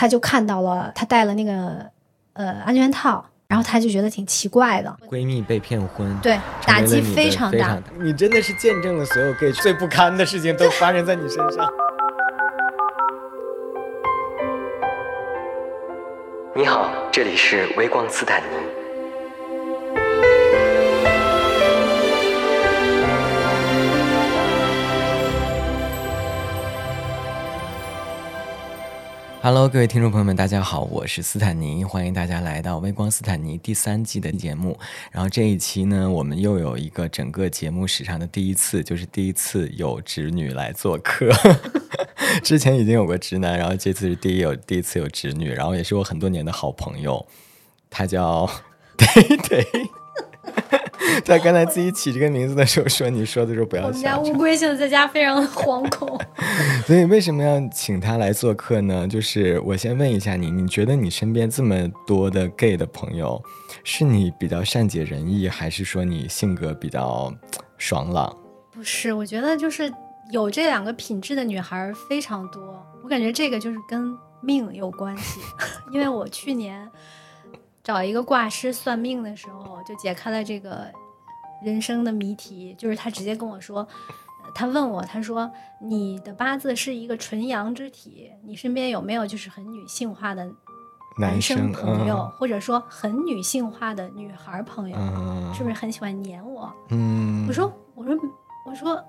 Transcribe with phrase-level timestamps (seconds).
[0.00, 1.84] 他就看到了他戴了那个
[2.34, 4.96] 呃安全套，然后他就觉得挺奇怪的。
[5.10, 7.76] 闺蜜被骗婚，对，打击非常大。
[7.98, 11.68] 你真的是见证了所有 gay 最不堪的事情都发生在你身上。
[16.54, 18.77] 你好，这里是微光斯坦尼。
[29.50, 34.78] Hello，各位听众朋友们，大家好，我是斯坦尼，欢迎大家来到微光斯坦尼第三季的节目。
[35.10, 41.30] 然后这一期呢，我们又有一个整个节目史上的第一次，就是第一次有直女来做客。
[42.44, 47.26] 之前已经有过直男，然后这次是第一有第一次有直女，然后也是我很多年的好朋友，
[47.88, 48.46] 他叫
[48.98, 49.06] 对
[49.48, 49.66] 对。
[51.24, 56.18] 他刚才自己起这个名字的时候说：“你说的时候不要。”我们家乌龟现在在家非常的惶恐。
[56.86, 59.06] 所以为什么要请他来做客呢？
[59.06, 63.42] 就是我先问一下你，你觉得你身边这么多的 gay 的朋友，
[63.84, 67.32] 是你比较善解人意，还是说你性格比较
[67.76, 68.34] 爽朗？
[68.72, 69.92] 不是，我觉得就是
[70.30, 72.84] 有这两个品质的女孩非常多。
[73.02, 75.40] 我感觉这个就是跟命有关系，
[75.92, 76.88] 因为我去年。
[77.84, 80.92] 找一个卦师算命的时候，就解开了这个
[81.62, 82.74] 人生的谜题。
[82.78, 83.86] 就是他直接跟我说，
[84.54, 90.48] 他问我，他说你的八字是一个纯阳之体，你身边有没有就是很女性化的
[91.18, 94.96] 男生朋友，或者说很女性化的女孩朋友，
[95.54, 96.72] 是不是很喜欢黏我？
[96.90, 98.14] 嗯，我说，我说，
[98.66, 99.04] 我说。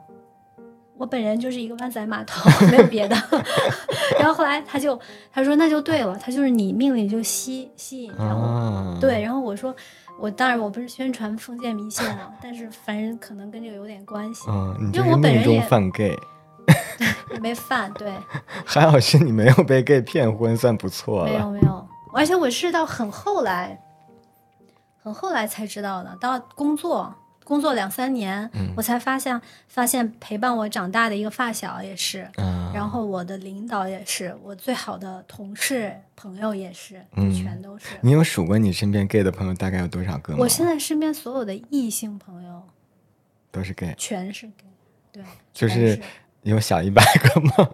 [1.00, 3.16] 我本人就是一个湾仔码头，没有别的。
[4.20, 5.00] 然后后来他就
[5.31, 8.14] 他说那就对了，他就是你命里就吸吸引。
[8.17, 9.73] 然后对，然后我说
[10.20, 14.45] 我当然我不是宣传封建迷信啊，但是反正可能跟这个有点关系。
[14.50, 16.17] 嗯，因为我本人也犯 gay，
[17.39, 18.14] 没犯对。
[18.66, 21.31] 还好是你没有被 gay 骗婚，算不错了。
[21.31, 23.80] 没有没有，而且我是到很后来，
[25.02, 27.14] 很后来才知道的，到工作。
[27.50, 32.30] 工作两三年，我才发现，发现陪伴我长大的一个发小也是，
[32.71, 37.86] 然后我的领导也是，我最好的同事朋友也是，全都是。
[38.02, 40.39] 你有数过你身边 gay 的朋友大概有多少个吗？
[40.42, 42.61] 我现在身边所有的异性朋友
[43.52, 44.67] 都是 gay，全是 gay，
[45.11, 45.99] 对，就是
[46.43, 47.71] 有小一百个吗？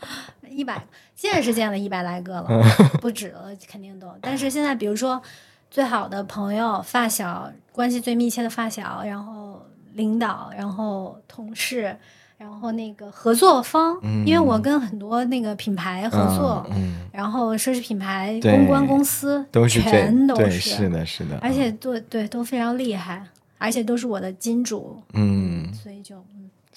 [0.46, 2.62] 一百，见是见了一百来个了，
[3.00, 4.14] 不止了，肯定都。
[4.20, 5.22] 但是现在，比如说。
[5.70, 9.60] 最好的朋友、发小，关系最密切的发小，然后
[9.92, 11.96] 领导，然后同事，
[12.38, 16.66] 然后那个合作方，因为我跟很多那个品牌合作，
[17.12, 23.22] 然后奢侈品牌公关公司都是全都是是的，是的，而且对对都非常厉害，
[23.58, 26.24] 而且都是我的金主，嗯，所以就。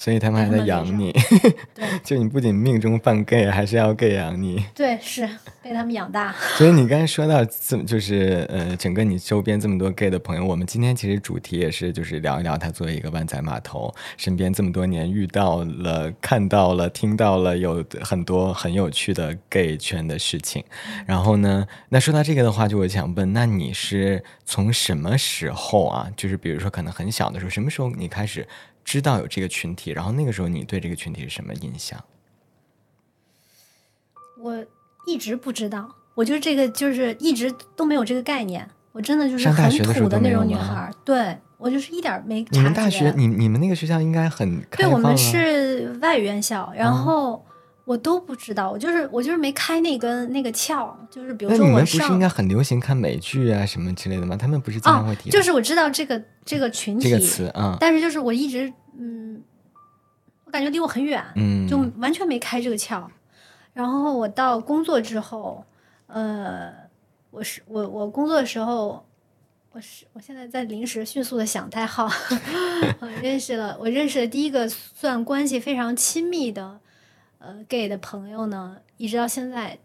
[0.02, 1.12] 所以他们还在养你，
[1.76, 4.64] 对， 就你不仅命中犯 gay，还是要 gay 养你。
[4.74, 5.28] 对，是
[5.62, 6.34] 被他们养大。
[6.56, 20.64] 所以你刚才说到这，就是呃，整个你周边这么多 gay 的朋友，我们今天其实主题也是就是聊一聊他作为一个湾仔码头，身边这么多年遇到了、看到了、听到了有很多很有趣的 gay 圈的事情。
[21.06, 26.08] 然后呢，那说到这个的话，就我想问，那你是从什么时候啊？
[26.16, 28.48] 就是比如说可能很小的时候，什么时候你开始？
[28.90, 32.04] 知道有这个群体，然后那个时候你对这个群体是什么印象？
[34.42, 34.66] 我
[35.06, 38.68] 一直不知道，我就这个就是一直都没有这个概念。
[38.92, 42.44] 我真的就是很土的那种女孩，对我就是一点没。
[42.50, 47.46] 你们大学，你你们那个学校应该很对，我们是外语院校，然后。
[47.90, 51.68] 我都不知道，我就是我就是没开那根那个窍，就是比如说我上。
[51.68, 54.38] 你们不是应该很流行看美剧啊什么之类的吗？
[54.38, 55.32] 他们不是经常会提。
[55.32, 59.42] 就是我知道这个这个群体这个词啊，但是就是我一直嗯，
[60.46, 63.04] 我感觉离我很远，嗯，就完全没开这个窍。
[63.74, 65.66] 然后我到工作之后，
[66.06, 66.72] 呃，
[67.32, 69.04] 我是我我工作的时候，
[69.72, 72.08] 我是我现在在临时迅速的想代号，
[73.02, 76.80] 我认识了我认识的第一个算关系非常亲密的。
[77.40, 79.78] 呃，gay 的朋友呢，一直到现在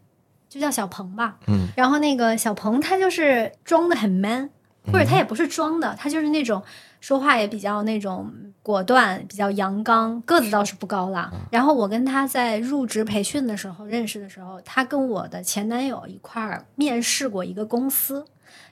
[0.49, 1.37] 就叫小鹏吧。
[1.47, 4.49] 嗯，然后那个小鹏他就是装的很 man，
[4.91, 6.61] 或者他也不是装的，他就是那种
[6.99, 8.31] 说话也比较那种
[8.61, 11.31] 果断，比较阳刚，个子倒是不高啦。
[11.49, 18.25] 然后我跟他在入职培训的时候认识的时候，他跟我的前男友一块儿面试过一个公司，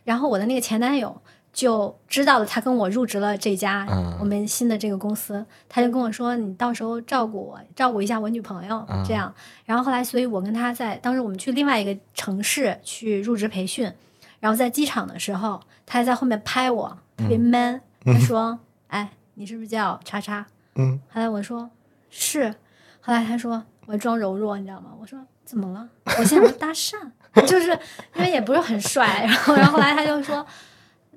[0.04, 1.22] 然后我的那个前男友。
[1.54, 3.88] 就知道了，他跟我入职了这家
[4.20, 9.32] 我们新的这个公司，他就跟我说：“你到时候照顾我，照顾一下我女朋友。”这样，
[9.66, 13.90] 然后后来，所以我跟他在当时我们去另外一个城市去入职培训，
[14.40, 17.82] 然后在机场的时候，他还在后面拍我，特别 man。
[18.04, 18.60] 他说
[18.90, 20.46] ：“哎，你是不是叫叉叉？”
[20.76, 21.70] 嗯，后来我说
[22.10, 22.54] ：“是。”
[23.00, 25.88] 后来他说：“我装柔弱，你知道吗？”我说：“怎么了？
[26.18, 26.96] 我现在搭讪，
[27.46, 27.78] 就是
[28.16, 30.46] 因为也不是很帅，然后然后后来他就说，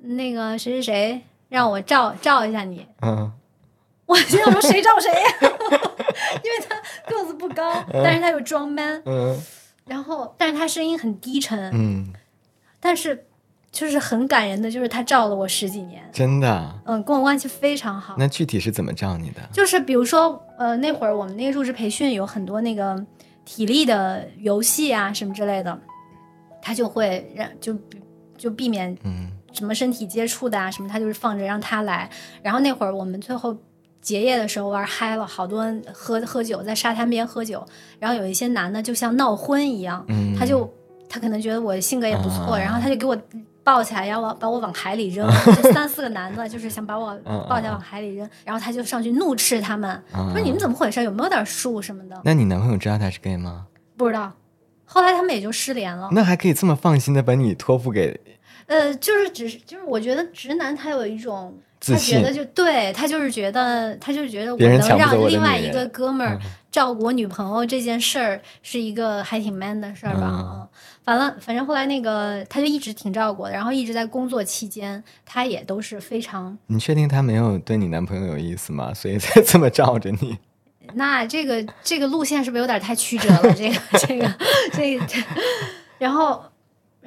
[0.01, 3.31] 那个谁谁谁让我照照一下你，嗯，
[4.05, 5.27] 我心想说谁照谁呀？
[6.43, 6.75] 因为他
[7.09, 9.37] 个子不高，但是他有装 man，嗯
[9.85, 12.11] 然后但是他声音很低沉，嗯，
[12.79, 13.25] 但是
[13.71, 16.81] 就是很感人的，就是他照了我十几年，真的？
[16.85, 18.15] 嗯，跟我关系非常好。
[18.17, 19.41] 那具体是怎么照你的？
[19.53, 23.01] 就是比如说，呃，那会儿我们那个入职培训有很多那个
[23.45, 25.79] 体力的游戏啊什么之类的，
[26.61, 27.73] 他就会让就
[28.37, 32.09] 就避免嗯什么身体接触的啊什么，他就是放着让他来。
[32.43, 33.57] 然后那会儿我们最后
[33.99, 37.65] 结业的时候玩嗨了，好多人喝喝酒，在沙滩边喝酒，
[37.99, 40.71] 然后有一些男的就像闹婚一样，嗯，他就
[41.09, 43.17] 他可能觉得我性格也不错，啊然后他就给我
[43.63, 45.27] 抱起来，要往把我往海里扔，
[45.61, 51.03] 就三四个男的，就是想把我嗯抱起来往海里扔，然后他就上去怒斥他们，啊说你们怎么回事？
[51.03, 52.21] 有没有点数什么的？
[52.23, 53.65] 那你男朋友知道他是 gay 吗？
[53.97, 54.31] 不知道。
[54.89, 56.07] 后来他们也就失联了。
[56.13, 58.17] 那还可以这么放心的把你托付给
[58.67, 61.57] 呃，就是只是就是我觉得直男他有一种。
[61.79, 62.33] 他觉得？
[62.33, 70.27] 就对他就是觉得他就是觉得我能让另外一个哥们儿嗯照顾我女朋友这件事儿是一个还挺 man 的事儿吧。
[70.27, 70.67] 嗯嗯，
[71.05, 78.91] 反了，反正后来那个他就一直挺照顾我的，然后一直在工作期间，他也都是非常你确定他没有对你男朋友有意思吗？
[78.91, 80.35] 所以才这么罩着你？
[80.95, 83.53] 那这个这个路线是不是有点太曲折了？
[83.53, 84.27] 这个这个
[84.73, 85.19] 这个，这
[85.99, 86.43] 然后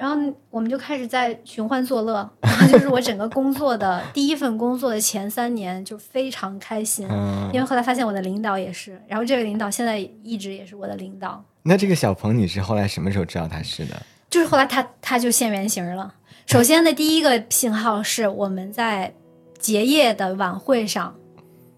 [0.01, 0.17] 然后
[0.49, 13.95] 我们就开始在寻欢作乐，然后就是我整个工作的第一份工作的前三年就非常开心，嗯因，为后来发现我的领导也是，然后这个领导现在一直也是我的领导，那这个小鹏你是后来什么时候知道他是的？
[14.27, 16.11] 就是后来他他就现原形了。
[16.47, 19.13] 首先的第一个信号是我们在
[19.59, 21.15] 结业的晚会上，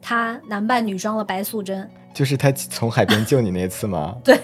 [0.01, 1.89] 他男扮女装了白素贞。
[2.13, 4.15] 就是他从海边救你那次吗？
[4.23, 4.39] 对，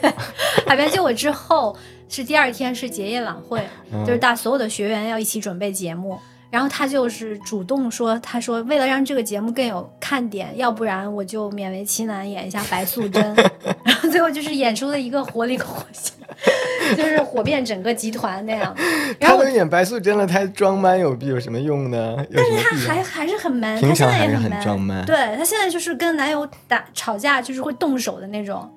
[0.68, 1.78] 海边救我之后
[2.10, 3.62] 是第二天是结业晚会，
[3.94, 6.20] 嗯就是大所有的学员要一起准备节目。
[6.52, 13.24] 然后他就是主动说，他说为了让这个节目更有看点，要不然我就勉为其难演一下白素贞。
[13.86, 16.12] 然后最后就是演出了一个活灵活现，
[16.98, 18.76] 就是火遍整个集团那样。
[19.22, 22.16] 然后他都演白素贞了，他装 man 有有什么用呢？
[22.34, 28.68] 但是他还还是很 man，平他现常还是很在也很 man，装 man 对他现在就是跟男友打吵架，就是会动手的那种。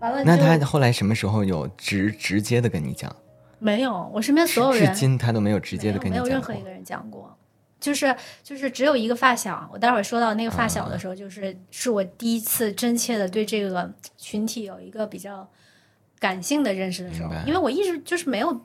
[0.00, 3.14] 完了那他后来什么时候有直直接的跟你讲？
[3.58, 6.62] 没有，我身边所有人至今他都没有直接的跟你讲过，没有任何一。
[6.62, 7.36] 个人讲过，
[7.78, 9.68] 就是就是只有一个发小。
[9.72, 15.48] 我待会儿说到那个发小的时候，就是是我第一次真切的对这个群体有一个比较
[16.18, 18.60] 感性的认识的时候，因为我一直就是没有。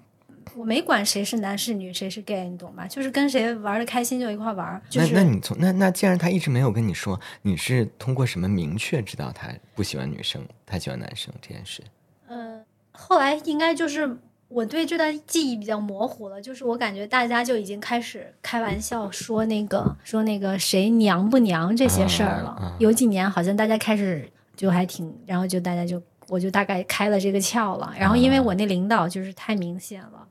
[0.56, 2.86] 我没管谁是男是女，谁是 gay，你懂吧？
[2.88, 4.82] 就是跟谁玩的开心就一块玩。
[4.90, 11.82] 就是那那你从那那既然他一直没有跟你说，你是通过什么明确知道他不喜欢女生，他喜欢男生这件事？
[12.28, 12.62] 呃，
[12.92, 22.50] 后来应该就是我对这段记忆比较模糊了，就是我感觉大家就已经开始开玩笑说那个说那个谁娘不娘这些事儿了。
[22.50, 27.94] 啊啊有几年好像大家开始就还挺，然后就大家就我就大概开了这个窍了。
[27.98, 30.28] 然后因为我那领导就是太明显了，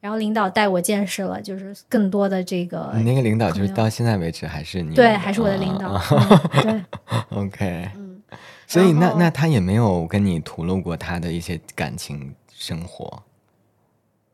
[0.00, 6.00] 然后领导带我见识了，就是更多的这个你那个领导就是到现在为止还是你对，还是我的领导。
[6.62, 6.84] 对
[7.30, 8.22] ，OK，嗯，
[8.66, 13.22] 所以那那他也没有跟你吐露过他的一些感情生活。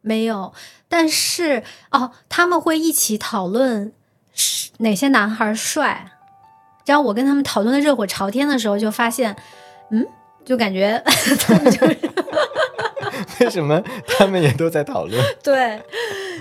[0.01, 0.53] 没有，
[0.89, 3.93] 但是哦，他们会一起讨论
[4.35, 6.11] 是哪些男孩帅。
[6.85, 9.35] 然后我跟他们讨论的热火朝天的时候，就发现，
[9.89, 10.07] 嗯，
[10.45, 11.03] 就感觉
[11.41, 11.99] 他们就是
[13.41, 15.23] 为什么他们也都在讨论？
[15.43, 15.81] 对，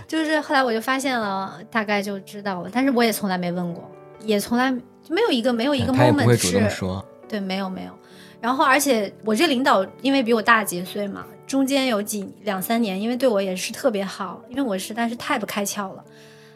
[0.07, 2.69] 就是后来我就发现了，大概就知道了。
[2.72, 3.89] 但是我也从来没问过，
[4.22, 4.72] 也从来
[5.03, 7.03] 就没有一个没有一个 moment 会主动是说。
[7.27, 7.91] 对，没有没有。
[8.39, 16.03] 然后，而且我这领导因为比我大几岁嘛，中间有几两三年，因为对我也是特别好，因为我实在是太不开窍了。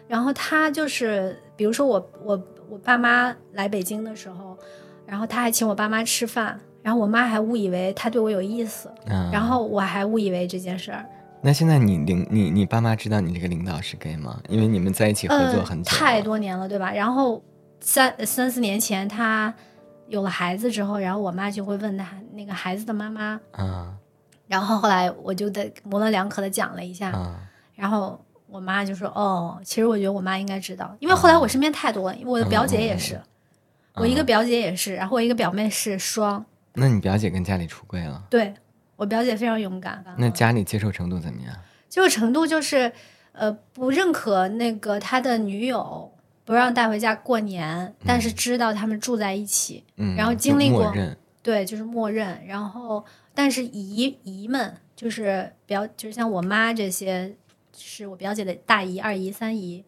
[0.08, 4.58] 然后他就是，比如说我我我爸妈来北京的时候，
[5.06, 11.06] 然后他还请我爸妈吃饭，然后我妈还误以为他对我有意思，嗯，然后我还误以为这件事儿。
[11.42, 14.40] 那现在你领你你爸妈知道你这个领导是 gay 吗？
[14.48, 16.22] 因为你们在一起合作很太。
[16.22, 16.90] 多年了，对吧？
[16.94, 17.44] 然后
[17.82, 19.54] 三三四年前他
[20.08, 23.94] 有了孩子之后，然后我妈就会问他那个孩子的妈妈，嗯
[24.48, 27.36] 然后后来我就得模棱两可的讲了一下，嗯
[27.76, 28.18] 然后
[28.48, 33.20] 我妈就说：“哦，其实我觉得我妈应该知道，因为后来我身边太多我的表姐也是，
[33.96, 36.46] 我一个表姐也是，然后我一个表妹是双，
[36.78, 38.24] 那你表姐跟家里出柜了？
[38.30, 38.54] 对
[38.96, 41.56] 我表姐非常勇敢，那家里接受程度怎么样？
[41.90, 42.92] 接受程度就是，
[43.32, 46.12] 呃，不认可那个他的女友，
[46.46, 50.94] 不让带回家过年，但是知道他们住在一起，嗯，然后经历过
[51.42, 52.46] 对，就是默认。
[52.46, 53.04] 然后
[53.34, 57.36] 但是姨姨们就是表，就是像我妈这些，
[57.76, 59.84] 是我表姐的大姨、二姨、三姨，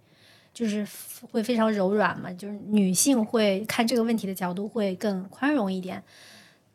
[0.53, 0.87] 就是
[1.31, 6.01] 会非常柔软嘛，就是女性会看这个问题的角度会更宽容一点。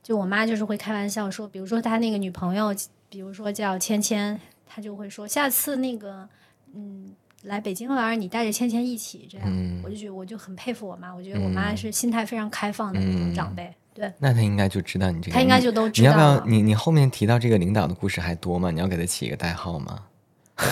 [0.04, 2.72] 就我妈就是会开玩笑说，比如说她那个女朋友，
[3.08, 6.28] 比如说叫芊芊，她就会说下次那个，
[6.72, 7.12] 嗯。
[7.44, 9.46] 来北京玩，你带着芊芊一起，这样，
[9.84, 11.14] 我就觉得我就很佩服我妈。
[11.14, 13.70] 我觉得我妈是心态非常开放的那种长辈。
[13.92, 15.34] 对，那她应该就知道你这个。
[15.34, 16.08] 她应该就都知道。
[16.08, 16.46] 你要不要？
[16.46, 18.70] 你你后面提到这个领导的故事还多吗？
[18.70, 20.04] 你要给他起一个代号吗？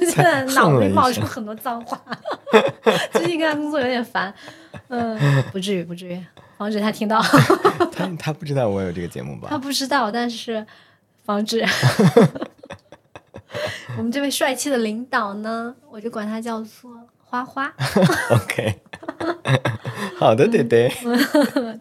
[0.00, 2.00] 现在脑子里冒出很多脏话，
[3.12, 4.32] 最近跟他工作有点烦。
[4.88, 6.18] 嗯，不至于，不至于，
[6.60, 7.18] 防止他听到。
[7.90, 9.48] 他他不知道我有这个节目吧？
[9.48, 10.66] 他不知道，但是
[11.24, 11.64] 防止。
[13.96, 16.90] 我们这位帅气的领导呢，我就管他叫做
[17.24, 17.72] 花花。
[18.30, 18.78] OK，
[20.18, 20.92] 好的，对对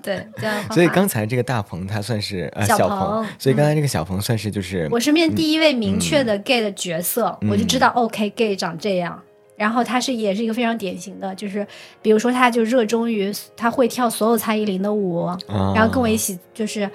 [0.01, 0.73] 对，叫花花。
[0.73, 9.21] 所以刚才这个大鹏他算是呃小鹏，所以刚才这个小鹏算是就是我身边第一位明确的 gay 的角色，我就知道 OK，gay 长这样。
[9.59, 11.67] 然后他是也是一个非常典型的，就是
[12.01, 15.27] 比如说他就热衷于他会跳所有蔡依林的舞，
[15.75, 16.89] 然后跟我一起就是。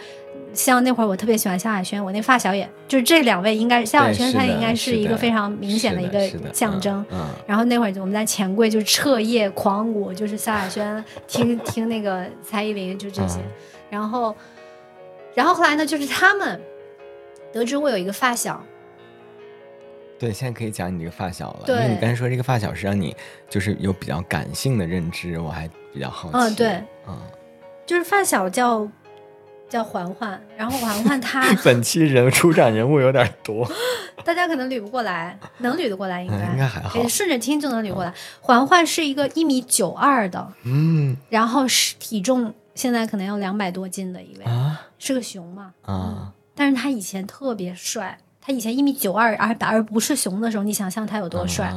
[0.53, 7.05] 像那会儿我特别喜欢萧亚轩，我那发小也就是这两位，应该萧亚轩他应该是一个非常明显的一个象征。
[7.45, 13.41] 然后那会儿我们在钱柜就彻夜狂舞，就是萧亚轩听 听那个蔡依林就这些。
[13.91, 14.33] 然后，
[15.35, 16.61] 然后后来呢，就是他们
[17.53, 18.65] 得知我有一个发小。
[20.19, 23.15] 对，现在可以讲你这个发小了，因为你刚才说这个发小是让你
[23.49, 26.37] 就是有比较感性的认知，我还比较好奇。
[26.37, 27.19] 嗯，对，嗯，
[27.87, 28.89] 就是发小叫。
[29.67, 33.69] 叫环环，然后环环他 本期人出场人物有点多，
[34.23, 38.15] 大家可能捋不过来，能捋得过来应该应该还好，顺着听就能捋过来。
[38.41, 44.45] 环环是一个一米九二的，嗯，然后是体重现在可能要两百多斤的一位，
[44.99, 48.17] 是个熊嘛，啊，但是他以前特别帅，
[48.47, 51.73] 他以前一米九二而而不是熊的时候，你想象他有多帅。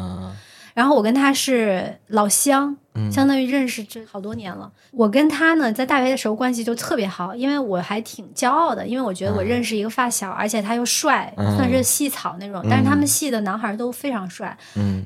[0.74, 2.78] 然后我跟他是老乡，
[3.12, 4.72] 相当于认识这好多年了。
[4.92, 12.64] 我跟他呢，在大学的时候关系就特别好，因为我还挺骄傲的，因为我觉得我认识一个发小，而且他又帅，算是系草那种。
[12.70, 14.56] 但是他们系的男孩都非常帅。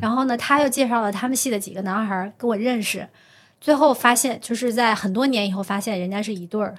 [0.02, 3.08] 然后呢，他又介绍了他们系的几个男孩跟我认识，
[3.62, 6.76] 最后发现就是在很多年以后发现人家是一对儿。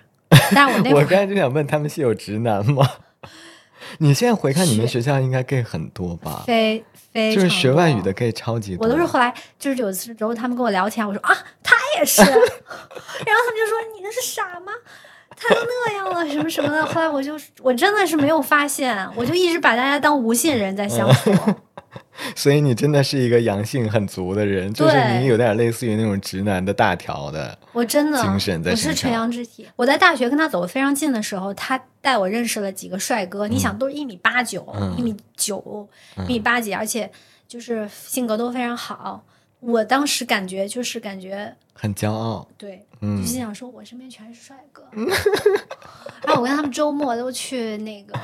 [0.54, 2.86] 但是我那 我刚才就想问，他们系有直男吗？
[3.98, 6.44] 你现在回看你们学校应该 gay 很多吧？
[6.46, 8.86] 非非就是学外语的 gay 超级多。
[8.86, 14.72] 我都是后来就是有时候他们跟我聊天，我说啊他也是， 然后他们就说你那是傻吗？
[15.36, 16.84] 他都那样了什么什么的。
[16.86, 21.32] 后来我就我真的是没有发现，我就一直把大家当无性人在相处。
[22.34, 29.66] 所以你真的是一个阳性很足的人，就是你有点类似于那种直男的大条的，我真的精神在我是纯阳之体。
[29.76, 33.46] 我在大学跟他走的非常近的时候，他带我认识了几个帅哥。
[33.46, 35.88] 你想，都是一米八九，一米九，
[36.28, 37.10] 一米八几，而且
[37.46, 39.24] 就是性格都非常好。
[39.60, 44.84] 我当时感觉就是感觉很骄傲，对，就心想说，我身边全是帅哥。
[46.24, 48.18] 然后我跟他们周末都去那个。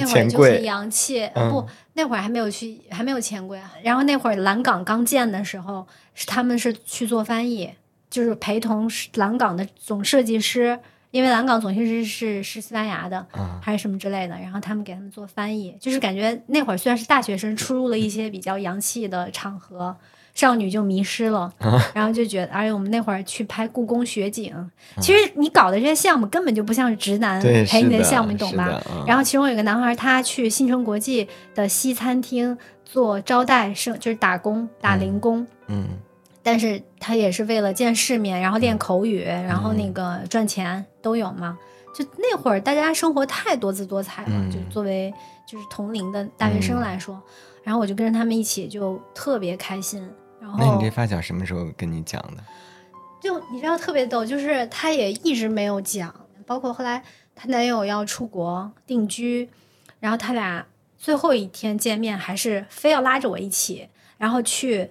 [0.00, 3.60] 那会儿就很洋气，不，那会儿还没有去，还没有钱柜。
[3.82, 7.70] 然后那会儿蓝港刚建的时候，是他们是去做翻译，
[8.08, 10.78] 就是陪同蓝港的总设计师，
[11.10, 13.26] 因为蓝港总设计师是是西班牙的，
[13.62, 14.34] 还是什么之类的。
[14.38, 19.96] 然后他们给他们做翻译，就是感觉那会儿虽然是大学生，出入了一些比较洋气的场合。
[20.34, 21.52] 少女就迷失了，
[21.92, 24.54] 然后就觉得，而且我们那会儿去拍故宫雪景，
[25.00, 28.82] 其实你搞的这些项目根本就不像是直男陪你的项目，你懂吧？
[29.06, 35.88] 然后其中有个男孩，他去新城国际的西餐厅做招待生，就是打工打零工，嗯，
[36.42, 41.58] 但是他也是为了见世面，然后练口语，然后那个赚钱都有嘛。
[41.92, 45.12] 就那会儿大家生活太多姿多彩了，就作为
[45.44, 47.20] 就是同龄的大学生来说，
[47.62, 50.00] 然后我就跟着他们一起，就特别开心。
[50.40, 52.42] 然后那你这发小什么时候跟你讲的？
[53.20, 56.14] 就你知道特别逗，就是她也一直没有讲，
[56.46, 57.02] 包括后来
[57.34, 59.48] 她男友要出国定居，
[59.98, 64.90] 然后他俩最后一天见面还是非要拉着我一起，然后去。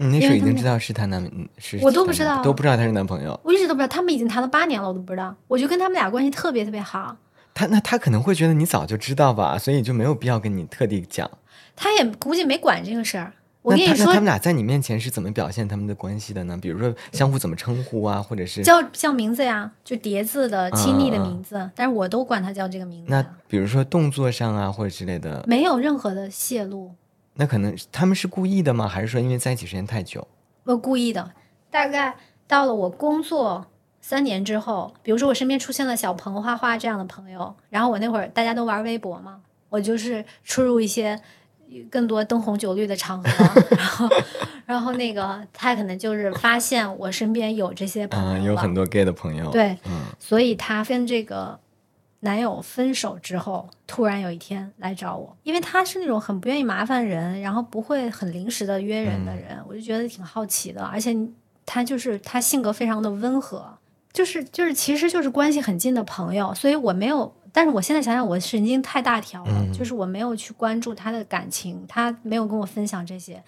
[0.00, 3.38] 你那时候已经知道是她男，是我都不知道，都不知道他是男朋友。
[3.42, 5.34] 我一直都不知道，他们已经谈了八年了，我都不知道。
[5.48, 7.16] 我就跟他们俩关系特别特别好。
[7.52, 11.28] 他那他可能会觉得你早就知道吧，所以就没有必要跟你特地讲。
[11.78, 13.32] 他也估计没管这个事儿。
[13.62, 16.58] 我跟你说，他们俩在你面前是怎么表现他们的关系的呢？
[16.60, 23.10] 比如说相互怎么称呼啊，或者是叫叫名字呀，就叠字的亲昵的名字，但是我都管他叫这个名字。
[23.10, 26.94] 那比如说动作上啊，或者之类的，没有任何的泄露。
[27.34, 28.88] 那可能他们是故意的吗？
[28.88, 30.26] 还是说因为在一起时间太久？
[30.64, 31.30] 我故意的。
[31.70, 32.16] 大概
[32.46, 33.66] 到了我工作
[34.00, 41.20] 三年之后，比如说我身边出现了小鹏、花花这样的朋友，然后我那会儿大家都玩微博嘛，我就是出入一些
[41.90, 43.28] 更多灯红酒绿的场合，
[43.76, 44.08] 然后
[44.66, 50.02] 然后那个他可能就是发现我身边有这些朋友嗯，有很多 gay 的朋友，，对，嗯。
[50.18, 51.58] 所以他跟这个
[52.20, 61.16] 男友分手之后，突然有一天来找我，因为他是那种很不愿意麻烦人，然后不会很临时的约人的人，我就觉得挺好奇的，而且
[61.64, 63.78] 他就是他性格非常的温和，
[64.12, 67.32] 就是就是其实就是关系很近的朋友，所以我没有。
[67.52, 73.42] 但是我现在想想，我神经太大条了，嗯就是我没有去关注他的感情，他没有跟我分享这些。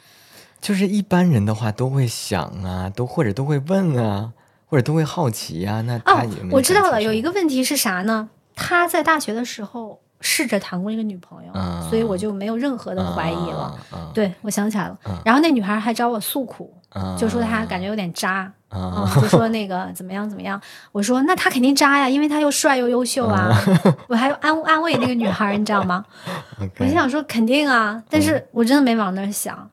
[0.61, 4.33] 就是一般人的话都会想啊，都或者都会问啊，
[4.67, 6.55] 或者都会好奇啊、那他哦有没？
[6.55, 8.29] 我知道了，有一个，问题是啥呢？
[8.55, 13.79] 他在大学的时候试着谈过一个女朋友，嗯所以我就没有任何的怀疑了。
[13.93, 14.99] 嗯，对，我想起来了。
[15.07, 20.61] 嗯然后那女孩还找我诉苦，嗯，就说他感觉有点渣，啊嗯，就说那个怎么样怎么样。
[20.93, 23.49] 我说那他肯定渣呀，因为他又帅又优秀啊。
[24.09, 26.05] 我还安安慰那个女孩，你知道吗？
[26.79, 29.71] 我就想说肯定啊，但是我真的没往那儿想。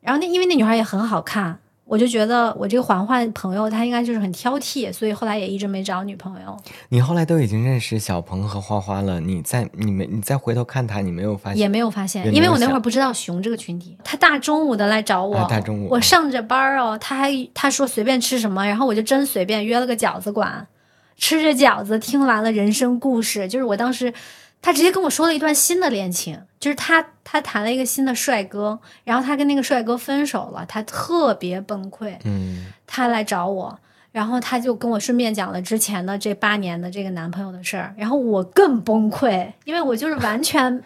[0.00, 1.58] 然后那因为那女孩也很好看，
[1.90, 6.56] 我就觉得我这个环环朋友他应该就是很挑剔，所以后来也一直没找女朋友。
[6.90, 11.68] 你后来都已经认识小鹏和花花了，你再你没你再回头看他，你没有发现也？
[11.68, 20.68] 没有发现因为我那会儿不知道熊这个群体，他大中午的来找我，啊大中午我上着班儿哦，他还他说随便吃什么，然后我就真随便约了个饺子馆，
[21.16, 24.14] 吃着饺子，听完了人生故事，就是我当时。
[24.62, 33.78] 他直接跟我说了一段新的恋情，就是他他谈了一个新的帅哥，然后他跟那个帅哥分手了，他特别崩溃，嗯他来找我，
[34.12, 40.82] 然后他就跟我顺便讲了之前的这八年的这个男朋友的事儿，然后我更崩溃，因为我就是完全，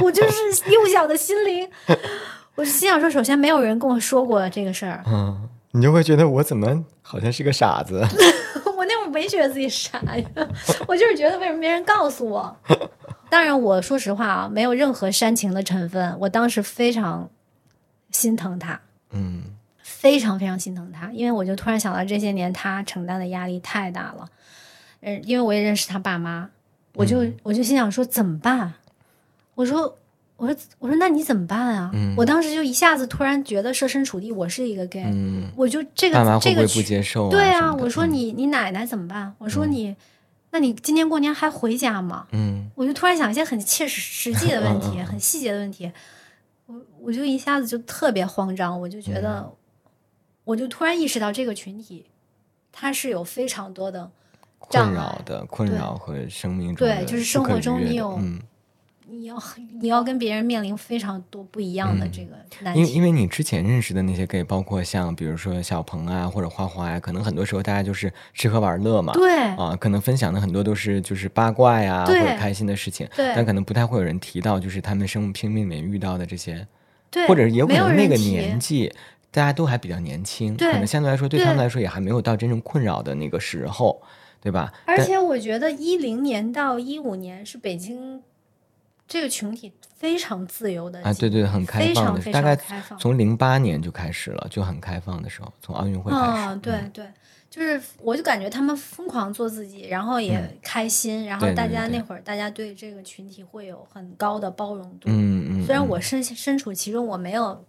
[0.00, 1.68] 我就是幼小的心灵，
[2.56, 8.06] 我就心想说，首先没有人跟我说过这个事儿，嗯，你就会觉得我怎么好像是个傻子？
[8.82, 10.24] 我那会儿没觉得自己傻呀，
[10.88, 12.56] 我就是觉得为什么没人告诉我。
[13.30, 17.30] 当然，我说实话啊，没有任何煽情的成分，我当时非常
[18.10, 18.80] 心疼他。
[19.12, 19.44] 嗯
[19.82, 24.28] 非常非常心疼他，因为我就突然想到这些年他承担的压力太大了，
[25.00, 26.50] 嗯，因为我也认识他爸妈，
[26.94, 28.74] 我就、我就心想说怎么办？
[29.54, 29.96] 我说
[30.42, 31.88] 我说我说那你怎么办啊？
[31.94, 37.30] 嗯我当时就一下子突然觉得设身处地，我是一个 gay，、嗯，我就这个这个不接受、啊？
[37.30, 39.32] 对啊，我说嗯你你奶奶怎么办？
[39.38, 39.94] 我说你，
[40.50, 42.26] 那你今年过年还回家吗？
[42.32, 45.92] 嗯我就突然想一些很切实实际的问题， 很细节的问题，
[46.66, 49.52] 我我就一下子就特别慌张，我就觉得，嗯
[50.44, 52.06] 我就突然意识到这个群体，
[52.72, 54.10] 他是有非常多的
[54.58, 58.40] 困扰的困对扰和生命中对就是生活中你有嗯。
[59.12, 59.36] 你要
[59.80, 62.80] 你要跟别人面临非常多不一样的这个难题。
[62.80, 76.66] 因为因为你之前认识的那些 gay，包括像比如说小鹏啊或者花花呀、可能很多时候大家就是吃喝玩乐嘛，对啊，可能分享的很多都是就是八卦呀或者开心的事情，对但可能不太会有人提到就是他们生拼命里面遇到的这些，
[77.10, 78.90] 对，或者也有可能那个年纪
[79.30, 84.02] 大家都还比较年轻，对可能相对来说对他们来说也还没有到真正困扰的那个时候，
[84.40, 84.72] 对吧？
[84.86, 88.22] 而且我觉得一零年到一五年是北京
[89.08, 97.06] 这个群体非常自由的啊，对对，很开放的，常非常大概开放从零八年就开始了，就很开放的时候，从奥运会开始，嗯，对对，
[97.50, 105.08] 就是我就感觉他们疯狂做自己，然后也开心，然后大家那会儿大家对这个群体会有很高的包容度。
[105.08, 107.64] 嗯嗯，嗯虽然我身身处其中，我没有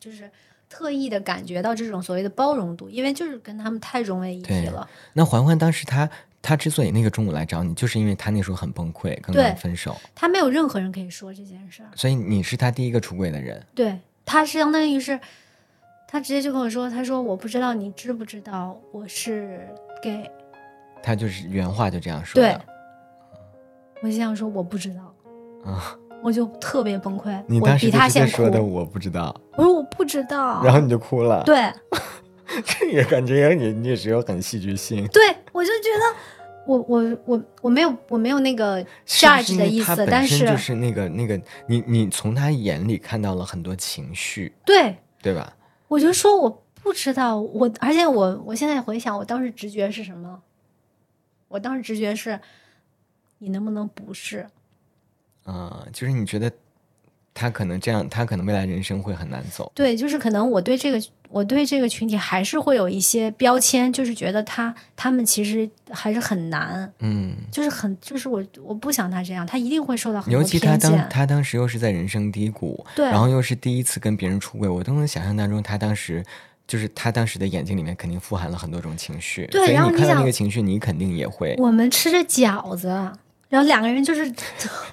[0.00, 0.28] 就是
[0.68, 4.88] 特意的感觉到这种所谓的包容度，因为就是跟他们太融为一体了。
[5.12, 6.10] 那环环当时他
[6.42, 11.90] 他之所以那个中午来找你，就是因为他那时候很崩溃，刚对刚分手，他没有任何人可以说这件事儿。
[11.94, 13.64] 所以你是他第一个出轨的人。
[13.74, 15.20] 对，他是相当于是，
[16.08, 19.68] 他直接就跟我说，他说我不知道你知不知道我是
[20.02, 20.30] gay，
[21.02, 22.64] 他就是原话就这样说对的。
[24.02, 25.14] 我心想说我不知道，
[25.70, 31.70] 啊，我就特别崩溃，你当时他先说，的我不知道，我说我不知道，然后你就哭了。，对
[32.64, 35.06] 这也感觉也你你也是有很戏剧性。
[35.08, 35.22] 对，
[36.70, 45.52] 我我我我没有我没有那个是不是 judge 的意思，但是就是那个那个，你你从他眼里看到了很多情绪，对对吧？
[45.88, 50.40] 我就说我不知道，我而且我我现在回想，我当时直觉是什么？
[51.48, 52.38] 我当时直觉是，
[53.38, 54.46] 你能不能不是？
[55.42, 56.52] 啊、就是你觉得
[57.34, 59.72] 他可能这样，他可能未来人生会很难走。
[59.74, 70.76] 对，就是可能我对这个我对这个群体还是会有一些标签，就是觉得他他们其实还是很难，嗯，就是很就是我我不想他这样，他一定会受到很多尤其他。
[70.76, 76.24] 当他当时又是在人生低谷，对然后又是第一次跟别人出柜，我都能想象当中他当时
[76.66, 81.54] 就是他当时的眼睛里面肯定富含了很多种情绪，对，然后你看到那个情绪，你肯定也会。
[81.58, 83.12] 我们吃着饺子，
[83.50, 84.32] 然后两个人就是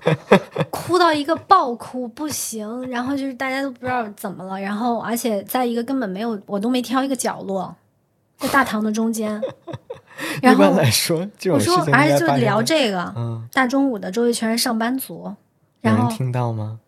[0.70, 7.74] 哭到一个爆哭不行，然后就是大家都不知道怎么了，然后而且在一个根本没有我都没挑一个角落，
[8.38, 9.42] 在大堂的中间。
[10.42, 11.20] 然后来说，
[11.54, 13.14] 我说而且就聊这个，
[13.54, 15.32] 大中午的周围全是上班族，
[15.80, 16.80] 然后听到吗？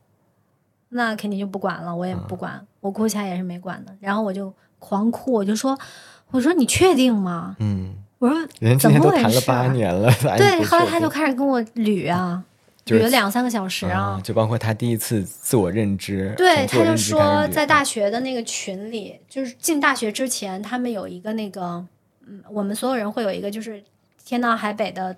[0.90, 3.96] 那肯定就不管了，我也不管，我哭起来也是没管的。
[4.00, 5.78] 然后我就狂哭，我就说
[6.32, 9.42] ：“我说你确定吗？”嗯，我说怎么回事？
[9.48, 10.64] 八年了，对。
[10.64, 12.44] 后来他就开始跟我捋啊，
[12.86, 16.34] 捋了两三个小时啊，就包括他第一次自我认知。
[16.38, 21.86] 对，他就说在大学的那个群里，就是进大学之前，他们有一个那个，
[22.28, 23.84] 嗯，我们所有人会有一个，就是
[24.24, 25.16] 天南海北的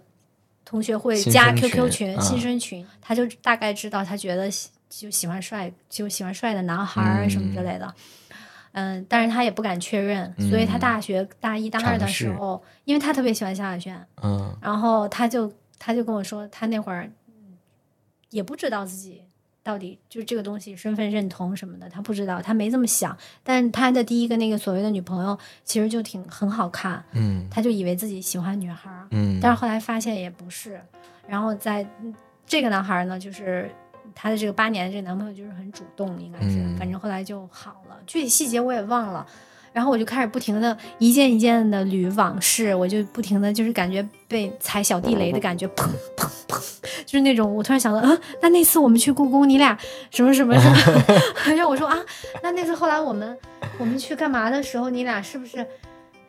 [0.64, 4.50] 同学会加 QQ 群、新生群，他就大概知道，他觉得。
[4.94, 7.94] 就喜欢帅，就喜欢帅的男孩儿什么之类的，嗯，
[9.07, 17.12] 但是他也不敢确认，所以他大学大一、大二的时候，因为他特别喜欢萧亚轩，嗯，然后他就他就跟我说，他那会儿
[18.29, 19.23] 也不知道自己
[19.62, 30.81] 到底就这个东西身份认同什么的，他不知道，他没这么想，但他的第一个那个所谓的女朋友其实就挺很好看，嗯，他就以为自己喜欢女孩，嗯，但是后来发现也不是，
[31.27, 31.86] 然后在
[32.45, 33.69] 这个男孩呢，就是。
[34.14, 37.98] 她的这个八年的这个男朋友就是很主动，应该是，反正后来就好了。
[38.06, 39.26] 具体细节我也忘了。
[39.74, 45.88] 然后我就开始不停的一件一件的捋往事，我就不停的就是感觉被踩小地雷的感觉，砰
[46.18, 46.62] 砰砰，
[47.06, 47.56] 就是那种。
[47.56, 49.78] 我突然想到，嗯，那那次我们去故宫，你俩
[50.10, 51.04] 什么什么什么？
[51.56, 51.98] 然后我说啊，
[52.44, 53.38] 那那次后来我们
[53.78, 55.66] 我们去干嘛的时候，你俩是不是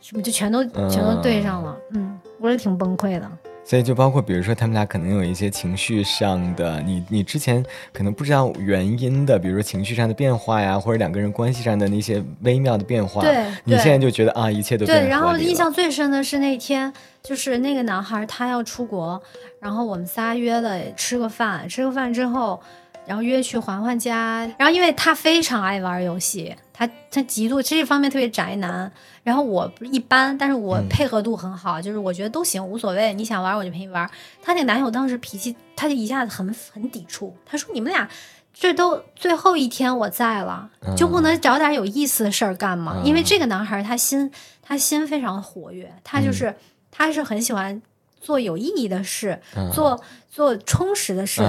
[0.00, 1.76] 什么就全都全都对上了？
[1.94, 3.28] 嗯，我也挺崩溃的。
[3.64, 13.22] 所以就包括，比如说他们俩可能有一些情绪上的，你你之前可能不知道原因的，比如说情绪上的变化呀，或者两个人关系上的那些微妙的变化。
[13.22, 15.08] 对，你现在就觉得啊，一切都对。
[15.08, 19.22] 然后印象最深的是那天，就是那个男孩他要出国，
[19.60, 22.60] 然后我们仨约了吃个饭，吃个饭之后。
[23.06, 28.90] 然后约去环环家，然后因为他非常爱玩游戏，他他极度这方面特别宅男。
[29.22, 33.14] 然后我一般，但是我配合度很好，就是我觉得都行，无所谓。
[33.14, 34.08] 你想玩我就陪你玩。
[34.42, 37.36] 他那男友当时脾气，他就一下子很很抵触。
[37.46, 38.08] 他说：“你们俩
[38.52, 46.52] 这都最后一天我在了，就不能找点有意思的事儿干吗？”因为这个男孩他心他心非常活跃，他就是
[46.90, 47.80] 他是很喜欢。
[48.22, 49.38] 做有意义的事，
[49.72, 51.42] 做做充实的事，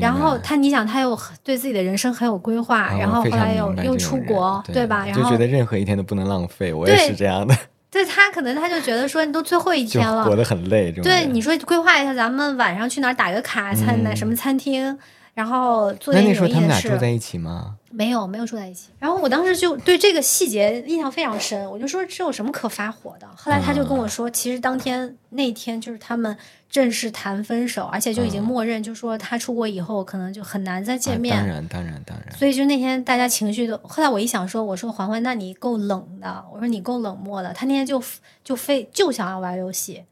[0.00, 5.04] 然后他，你想，他又对自己的人生很有规划，然后后来又又出国，对吧？
[5.06, 7.56] 然后就觉得任何一天都不能浪费，我也是这样的。
[7.90, 10.92] 对他可能他就觉得说，你都最后一天了，活得很累。
[10.92, 14.96] 对，你说规划一下，咱们晚上去哪儿打个卡，餐哪什么餐厅，
[15.32, 16.42] 然后做点有意义的事。
[16.42, 17.76] 那那时候他们俩住在一起吗？
[17.90, 18.90] 没有，没有住在一起。
[18.98, 23.26] 然后我当时就对这个细节印象非常深，我就说这有什么可发火的？
[23.34, 26.36] 后来他就跟我说，其实当天那天就是他们
[26.68, 31.36] 正式谈分手，而且就已经默认，就说他出国以后可能就很难再见面。
[31.36, 32.36] 当然，当然，当然。
[32.36, 33.78] 所以就那天大家情绪都……
[33.82, 37.52] 后来我一想说，我说环环，那你够冷的，我说你够冷漠的。
[37.52, 38.02] 他那天就
[38.44, 40.04] 就非就想要玩游戏。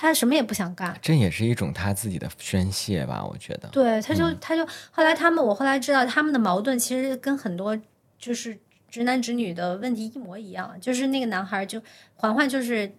[0.00, 3.22] 他什么也不想干，这也是一种他自己的宣泄吧？
[3.22, 3.68] 我觉得。
[3.68, 7.78] 对，他就他就后来他们，我后来知道他们的矛盾其实跟很多
[8.18, 8.58] 就是
[8.88, 11.82] 直男直女的问题一模一样，就是那个男孩就
[12.14, 12.90] 环环就是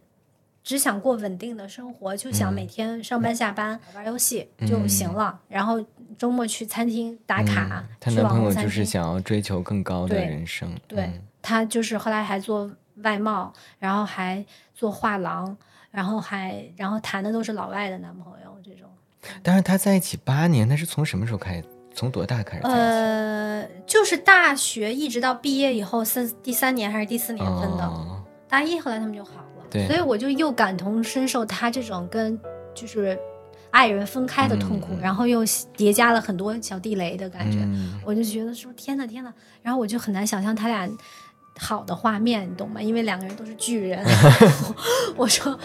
[0.64, 5.84] 只想过稳定的生活，就想每天上班下班玩游戏就行了，然后
[6.20, 7.84] 周末去餐厅打卡。
[8.00, 10.72] 他男朋友就是想要追求更高的人生。
[10.88, 11.10] 对
[11.42, 15.58] 他就是后来还做外贸，然后还做画廊。
[15.92, 18.90] 然后还，然后谈的都是老外的男朋友这种。
[19.44, 21.66] 但是他在一起八年，那是从什么时候开始？
[21.94, 22.64] 从多大开始？
[22.64, 27.92] 呃，就是大学一直到毕业以后，三第三年还是第四年分的。
[28.48, 29.66] 大一后来他们就好了。
[29.70, 29.86] 对。
[29.88, 32.40] 所以我就又感同身受他这种跟
[32.74, 33.20] 就是
[33.72, 35.44] 爱人分开的痛苦，然后又
[35.76, 37.60] 叠加了很多小地雷的感觉，
[38.06, 40.90] 我就觉得说天呐天呐，然后我就很难想象他俩。
[41.64, 42.82] 好的画面，你懂吗？
[42.82, 44.04] 因为两个人都是巨人。
[45.16, 45.56] 我说，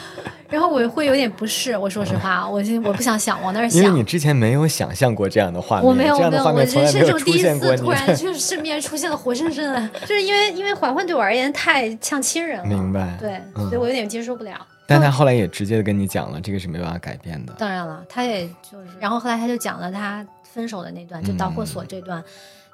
[0.51, 1.75] 然后我会有点不适。
[1.75, 3.83] 我说实话， 我我不想想往那儿想。
[3.83, 13.17] 因为你之前没有想象过这样的画面，我没有，没有，我人生中第一次突然就是身边出现了活生生的，就是因为因为环环对我而言太像亲人了，明白？
[13.19, 14.55] 对，所以我有点接受不了。
[14.87, 17.55] 但他后来也直接的跟你讲了，这个是没办法改变的。
[17.57, 22.23] 当然了，他也就是，然后后来他就讲了他分手的那段，就导火索这段。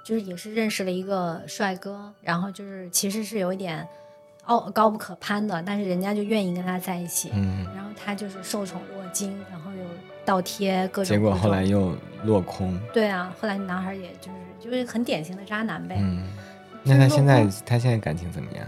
[0.04, 3.86] 就是也是认识了一个帅哥，然后就是其实是有一点
[4.44, 9.84] 傲高不可攀的，但是人家就愿意跟他在一起，嗯，然后他就是受宠若惊，然后又
[10.24, 12.76] 倒贴各种，结果后来又落空。
[12.92, 15.96] 对啊，后来男孩也就是就是很典型的渣男呗。
[16.00, 16.26] 嗯，
[16.82, 18.66] 那他现在他现在感情怎么样？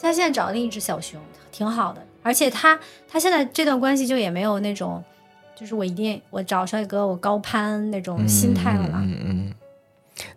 [0.00, 2.00] 他现在找了另一只小熊，挺好的。
[2.22, 2.78] 而且他
[3.08, 5.02] 他现在这段关系就也没有那种，
[5.56, 9.54] 就是我一定我找帅哥我高攀那种心态了嗯嗯。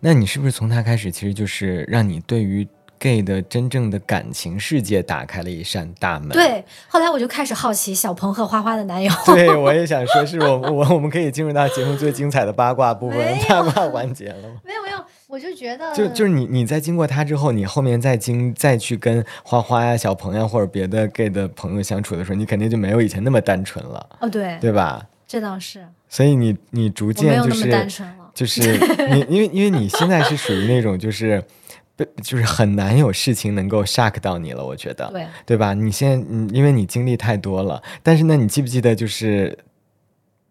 [0.00, 2.66] 那你是不是从他开始，其实就是让你对于
[2.98, 6.30] gay 的真正的感情世界打开了一扇大门？
[6.30, 6.64] 对。
[6.88, 9.12] 后来我就开始好奇小鹏和花花的男友。
[9.26, 14.60] 对，我也想说，是我我我们可以进入到节目最精彩的八卦部分八卦环节了吗？
[14.64, 15.04] 没有没有。
[15.26, 24.08] 我就觉得，就就是你，你在经过他之后，你后面再经再去跟花花呀、小鹏呀或者别的 gay 的朋友相处的时候，你肯定就没有以前那么单纯了。
[24.20, 25.04] 哦，对，对吧？
[25.26, 25.84] 这倒是。
[26.08, 27.68] 所以你你逐渐就是
[28.34, 28.60] 就是
[29.10, 31.42] 你，因为因为你现在是属于那种就是
[31.96, 35.72] 被就是很难有事情能够 shock 到你了，我觉得，对对吧？
[35.72, 39.56] 你现在因为你经历太多了，但是呢，你记不记得就是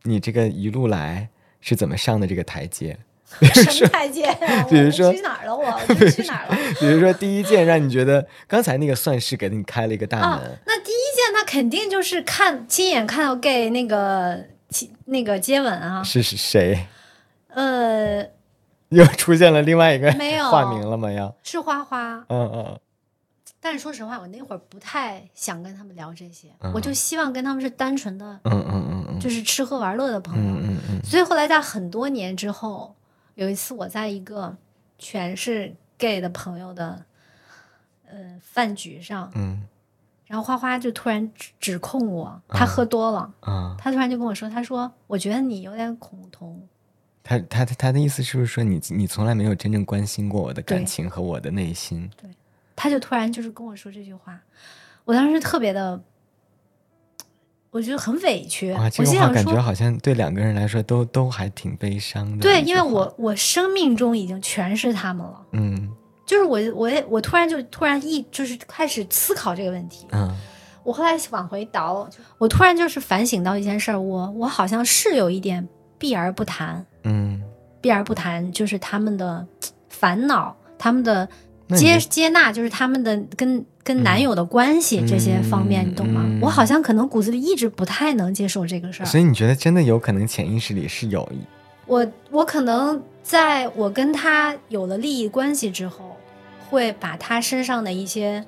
[0.03, 1.27] 你这个一路来
[1.59, 2.97] 是怎么上的这个台阶？
[3.41, 4.25] 什么台阶？
[4.69, 5.55] 比如说去哪儿了？
[5.55, 5.65] 我
[6.09, 6.57] 去哪儿了？
[6.79, 10.57] 比如说第一件让你觉得刚才那个算是给你开了一个大门。
[10.67, 14.45] 那第一件，那肯定就是看亲眼看到 gay 那个
[15.05, 16.03] 那个接吻啊。
[16.03, 16.85] 是是谁？
[17.53, 18.29] 呃，
[18.89, 21.11] 又出现了另外一个没有化名了吗？
[21.11, 22.25] 要是花花。
[22.29, 22.79] 嗯嗯。
[23.59, 30.43] 但是说实话，我那会儿不太想跟他们聊这些，我就希望跟他们是单纯的，嗯嗯嗯嗯，就是吃喝玩乐的朋友。
[30.43, 31.03] 嗯嗯嗯。
[31.03, 32.95] 所以后来在很多年之后。
[33.35, 34.55] 有一次，我在一个
[34.99, 37.03] 全是 gay 的朋友的
[38.07, 39.63] 呃饭局上，嗯，
[40.27, 46.61] 然后花花就突然指指控我，他喝多了，嗯，他突然就跟我说，他说我觉得你有点恐同。
[47.23, 52.09] 他他他的意思是不是说你你从来没有真正关心过我的感情和我的内心？
[52.21, 52.29] 对，
[52.75, 54.39] 他就突然就是跟我说这句话，
[55.05, 56.01] 我当时特别的。
[57.71, 62.37] 我觉得很委屈，我心想感觉好像对两个人来说都都还挺悲伤的。
[62.37, 65.43] 对，因为我我生命中已经全是他们了。
[65.53, 65.91] 嗯，
[66.23, 70.05] 就是我我也我突然就突然一就是开始思考这个问题。
[70.11, 70.31] 嗯，
[70.83, 72.07] 我后来往回倒，
[72.37, 76.85] 我突然就是反省到一件事儿，我我好像是有一点避而不谈。
[77.83, 79.45] 嗯，避而不谈就是他们的
[79.89, 81.27] 烦恼，他们的
[81.75, 83.63] 接接纳，就是他们的跟。
[83.85, 86.23] 跟男友的关系这些方面，你懂吗？
[86.41, 89.05] 我好像可能骨子里一直不太能接受这个事儿。
[89.05, 91.29] 所以你觉得真的有可能潜意识里是有？
[91.85, 96.15] 我我可能在我跟他有了利益关系之后，
[96.69, 98.45] 会把他身上的一些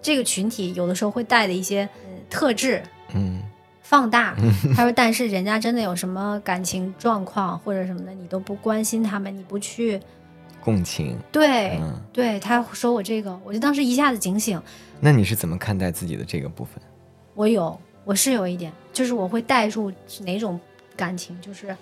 [0.00, 1.88] 这个群体有的时候会带的一些
[2.30, 2.80] 特质，
[3.12, 3.42] 嗯，
[3.88, 4.36] 放大。
[4.74, 10.00] 他说：“但是人家真的有什么感情状况或者什么的，你都不关心他们，你不去。”
[10.60, 11.80] 共情，对，
[12.12, 14.60] 对，他说我这个，我就当时一下子警醒。
[14.98, 16.82] 那你是怎么看待自己的这个部分？
[17.34, 20.58] 我有，我是有一点，就是我会带入哪种
[20.96, 21.76] 感情，就是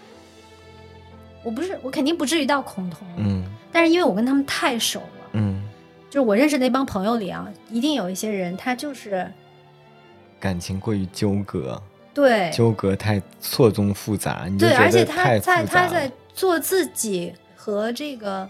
[1.42, 5.62] 我不是，我肯定不至于到恐同，嗯，但是因为我跟他们太熟了，嗯，
[6.10, 9.26] 就是我认识那帮朋友里啊，一定有一些人，他就是
[10.38, 11.82] 感情过于纠葛，
[12.14, 18.48] 对，纠葛太错综复杂，对，而且他在他在做自己和这个。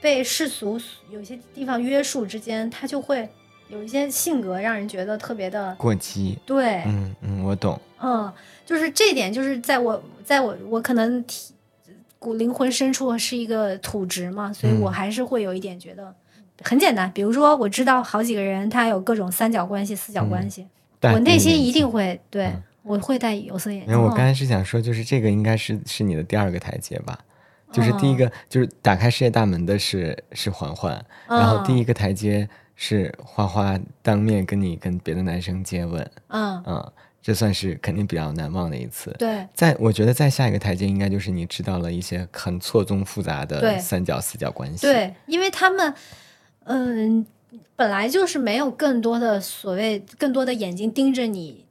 [0.00, 3.26] 被世俗有些地方约束之间，他就会
[3.70, 6.38] 有一些性格让人觉得特别的过激。
[6.44, 7.80] 对，嗯嗯，我懂。
[8.02, 8.30] 嗯，
[8.66, 11.54] 就是这点，就是在我在我我可能体
[12.18, 16.14] 骨灵魂深处是一个土直嘛，所以我还是会有一点觉得
[16.60, 17.10] 很简单。
[17.14, 20.66] 比如说，我知道好几个人他有各种三角关系、四角关系，
[21.00, 22.52] 我内心一定会对
[22.84, 23.92] 我会戴有色眼镜。
[23.92, 27.18] 因为我刚才是想说，就是这个应该是是你的第二个台阶吧。
[27.72, 39.10] 就是第一个，就是打开世界大门的是是环环，然后第一个台阶是花花当面跟你跟别的男生接吻，嗯嗯，这算是肯定比较难忘的一次。
[39.18, 44.86] 对，在我觉得再下一个台阶应该就是你知道了一些很错综复杂的三角四角关系。
[44.86, 45.92] 对，因为他们，
[46.66, 47.26] 嗯，
[47.74, 51.63] 本来就是没有更多的所谓更多的眼睛盯着你。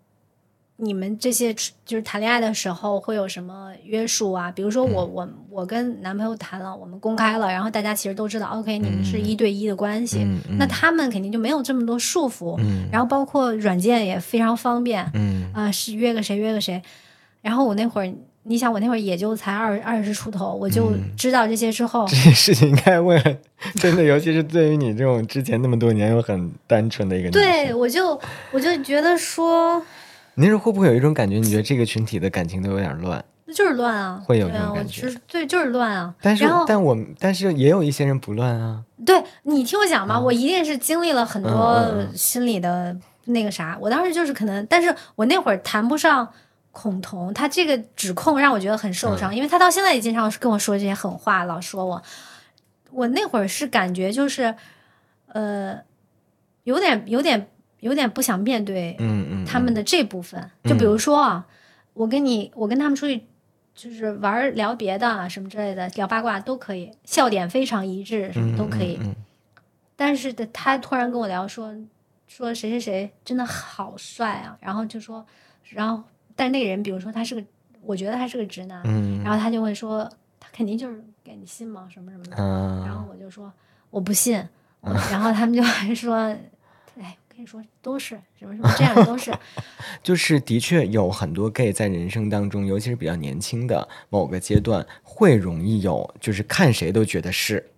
[0.78, 1.54] 你们这些
[1.86, 4.52] 就是谈恋爱的时候会有什么约束啊？
[4.52, 10.26] 比如说我我我跟男朋友谈了，我们公开了，然后大家其实都知道，OK，你们是一对一的关系，
[10.58, 12.60] 那他们肯定就没有这么多束缚。
[12.92, 15.06] 然后包括软件也非常方便，
[15.54, 16.82] 啊，是约个谁约个谁。
[17.42, 23.22] 然后我那会儿，你想我那会儿也就才二二十出头，我就知道这些之后，这些事情应该问，
[23.76, 28.20] 真的，尤其是对于你这种之前那么多年又很单纯的一个，对我就
[28.52, 29.82] 我就觉得说。
[30.36, 31.38] 你是会不会有一种感觉？
[31.38, 33.24] 你觉得这个群体的感情都有点乱？
[33.46, 35.08] 那就是乱啊，会有这种感觉。
[35.28, 36.14] 对，就是乱啊。
[36.22, 38.84] 但是，但我但是也有一些人不乱啊。
[39.06, 43.78] 对你听我讲嘛，我一定是经历了很多心理的那个啥。
[43.82, 46.28] 我当时就是可能，但是我那会儿谈不上
[46.72, 47.34] 恐同。
[47.34, 52.02] 他这个指控让我觉得很受伤，因为他到现在也经常跟我说这些狠话，老说我。
[52.92, 54.54] 我那会儿是感觉就是，
[55.28, 55.80] 呃，
[56.64, 57.50] 有点有点
[57.84, 60.50] 有点不想面对嗯嗯，他们的这部分。
[60.64, 61.46] 就比如说啊，
[61.94, 63.24] 我跟你我跟他们出去
[63.76, 68.98] 就是玩儿聊别的啊什么之类的，聊八卦都可以，笑点非常一致，什么都可以。
[69.02, 69.16] 嗯嗯
[69.96, 71.74] 但是的，他突然跟我聊说
[72.28, 75.24] 说谁谁谁真的好帅啊，然后就说，
[75.70, 76.04] 然后
[76.36, 77.44] 但是那个人，比如说他是个，
[77.82, 81.88] 我觉得他是个直男，嗯然后他就会说他肯定就是给你信吗？
[81.94, 83.54] 什么什么的，嗯然后我就说
[83.92, 84.34] 我不信，
[84.82, 86.36] 然后他们就还说，
[87.44, 89.30] 你说都是什么什么这样都是，
[90.02, 97.70] 就是的确有很多 gay 在人生当中，尤其是比较年轻的某个阶段，会容易有，就是看谁都觉得是。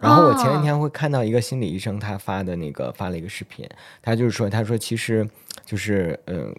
[0.00, 3.64] 然后我前哦几天会看到一个心理医生他发的那个发了一个视频，
[4.02, 5.26] 他就是说，他说其实
[5.64, 6.52] 就是呃，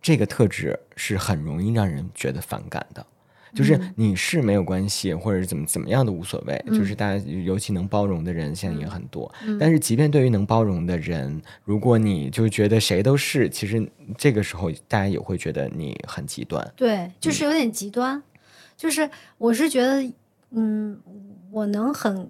[0.00, 3.06] 这个特质是很容易让人觉得反感的。
[3.54, 9.32] 就是你是没有关系，或者是怎么怎么样的无所谓，就是大家尤其能包容的人现在也很多。
[9.58, 13.88] 但是即便对于能包容的人，如果你就觉得谁都是，其实
[14.18, 16.72] 这个时候大家也会觉得你很极端。
[16.74, 18.22] 对，就是有点极端，
[18.76, 20.12] 就是我是觉得，
[20.50, 20.98] 嗯，
[21.50, 22.28] 我能很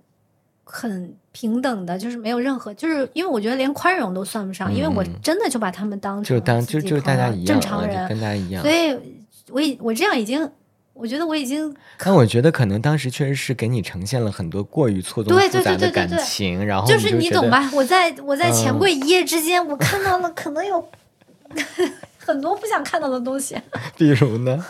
[0.65, 8.71] 很平等的，就是没有任何，就是因为我觉得连宽容都算不上，因为我真的就把他们当成就当就就大家一样，啊正常人，跟大家一样所。
[8.71, 8.97] 以
[9.51, 10.51] 我已我这样已经，
[10.94, 17.68] 我觉得我已经但我觉得可能当时确实是给你呈现了很多过于错综复杂的感对对对对情，然后就是你懂吧？
[17.74, 20.88] 我在我在钱嗯柜一夜之间，我看到了可能有
[22.18, 23.57] 很多不想看到的东西，
[23.98, 24.64] 比如呢？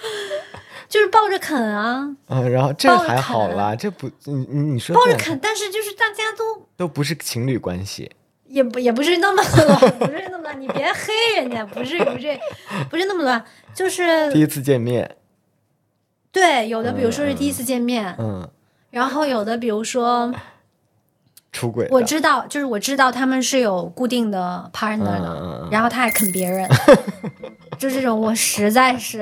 [0.88, 8.10] 就是抱着啃啊，嗯，然后这还好啦，这不你你你说抱着啃，但是就是大家都都不是情侣关系，
[8.46, 12.38] 也不也不是那么乱，不是那么乱，你别黑人家，不是不是
[12.88, 15.14] 不是那么乱，就是第一次见面，
[16.32, 18.48] 对有的，比如说是第一次见面，嗯，
[18.90, 20.32] 然后有的比如说
[21.52, 26.68] 出轨，我知道，就是我知道他们是有固定的 partner 的，然后他还啃别人，
[27.78, 29.18] 就这种我实在是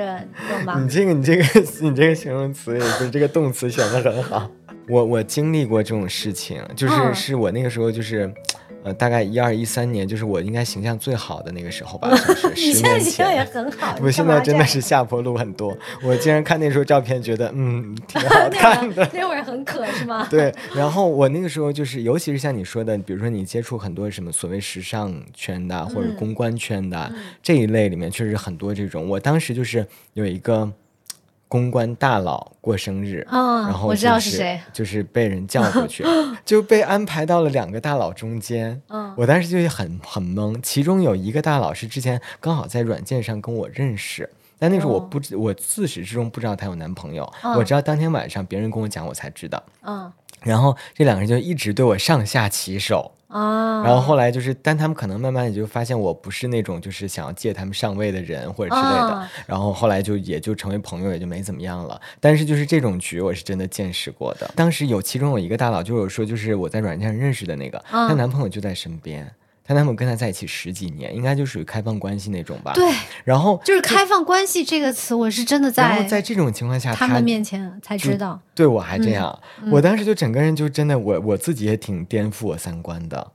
[0.49, 0.89] 懂吧你？
[0.89, 1.43] 这个你这个
[1.81, 4.49] 你这个形容词也不是这个动词选的很好。
[4.89, 8.33] 我我经历过这种事情，就是、嗯是我那个时候就是，
[8.87, 13.53] 呃，大概一二一三年，就是我应该形象最好的那个时候吧， 就是你十年现在形象也前。
[13.53, 15.77] 很好， 我现在真的是下坡路很多。
[16.01, 19.09] 我竟然看那时候照片，觉得嗯挺好 看的。
[19.13, 20.25] 那会儿很渴是吗？
[20.31, 27.11] 对，然后我那个时候就是，尤其是像你说的，比如说你接触很多什么所谓时尚圈的啊或者嗯公关圈的啊、
[27.43, 29.09] 这一类里面，确实很多这种。
[29.09, 30.71] 我当时就是有一个
[31.47, 36.03] 公关大佬过生日，嗯然后我知道就是谁就是被人叫过去，
[36.45, 38.81] 就被安排到了两个大佬中间。
[38.89, 44.29] 嗯我当时就很很懵，其中有一个大佬是之前刚好在软件上跟我认识。
[44.59, 49.61] 但那时候我哦不知，我自始至终不知道她有男朋友，嗯我知道当天晚上别人跟我讲，我才知道。
[49.83, 50.11] 嗯
[50.43, 61.99] 然后这两个人就一直对我上下其手，啊，然后后来就是，但他们可能慢慢也就发现我不是那种就是想要借他们上位的人或者之类的，啊然后后来就也就成为朋友，也就没怎么样了。
[62.19, 64.49] 但是就是这种局，我是真的见识过的。
[64.55, 69.29] 当时有其中有一个大佬就有说，就是我在软件上认识的那个，啊她男朋友就在身边。
[69.67, 72.71] 她男朋友跟她在一起十几年，应该就属于开放关系那种吧。。
[72.73, 72.89] 对，
[73.25, 78.39] 然后，就是开放关系这个词，我是真的在然后在这种情况下，他们面前才知道。
[78.55, 83.31] 对我还这样，嗯我当时就整个人就真的，我我自己也挺颠覆我三观的。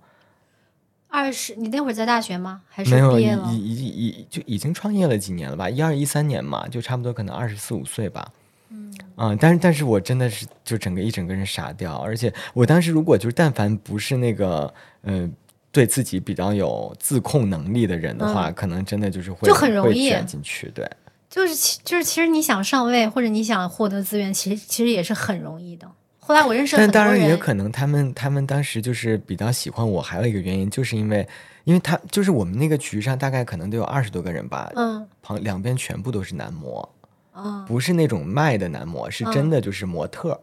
[1.09, 2.63] 二十，你那会儿在大学吗？
[2.71, 3.49] 还是没有，已毕业了？
[3.53, 5.69] 已已已就已经创业了几年了吧？
[5.69, 8.27] 一二一三年嘛，就差不多可能二十四五岁吧。
[8.71, 8.91] 嗯
[9.39, 15.29] 但是但是我真的是就整个一整个人傻掉，而且我当时如果就是但凡不是那个呃
[15.73, 20.71] 对自己比较有自控能力的人的话，可能真的就是会嗯就很容易会卷进去。
[20.75, 20.89] 对，
[21.29, 25.91] 就是其就是其实你想上位或者你想获得资源，其实其实也是很容易的。
[26.19, 31.27] 后来我认识了但很多人，当然也可能他们他们当时就是比较喜欢我，还有一个原因就是因为
[31.65, 36.89] 因为他就是我们那个局上大概可能都有二十多个人吧，嗯旁两边全部都是男模。
[37.35, 40.41] 嗯不是那种卖的男模，是真的就是模特儿，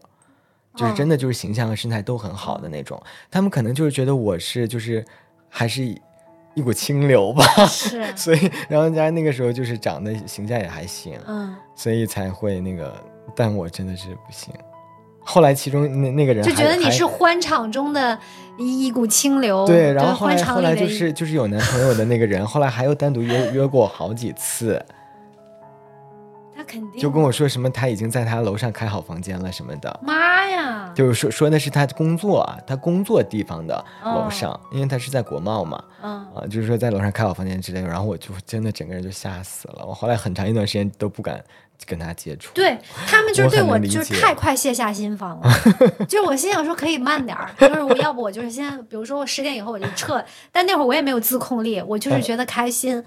[0.76, 3.02] 就是真的就是形象和身材都很好的那种。
[3.30, 5.04] 他们可能就是觉得我是就是
[5.50, 6.02] 还是一
[6.56, 12.94] 一股清流吧，是 所以然后人家那个时候就是长得形象也还行，嗯，所以才会那个，
[13.36, 14.54] 但我真的是不行。
[15.22, 18.18] 后来其中那那个人就觉得你是欢场中的
[18.58, 19.64] 一一股清流。
[19.68, 24.84] 对，然后后来后来就是就是有男朋友的那个人，后来还有单独约约过我好几次，
[26.56, 30.00] 他肯定就跟我说什么他已经在他楼上开好房间了什么的。
[30.02, 30.59] 妈呀，
[31.00, 41.42] 就是说说的是他工作啊，他工作地方的楼上，因为他是在国贸嘛，啊，就是说在楼上开好房间之类的，然后我就真的整个人就吓死了，我后来很长一段时间都不敢。
[41.88, 42.78] 跟他接触，对
[43.08, 45.50] 他们就是对我就是太快卸下心防了，
[46.10, 50.22] 就是我心想说可以慢点儿，就是我要不我就是先，比如说我十点以后我就撤，
[50.52, 53.02] 但那会儿我也没有自控力，我就是觉得开心，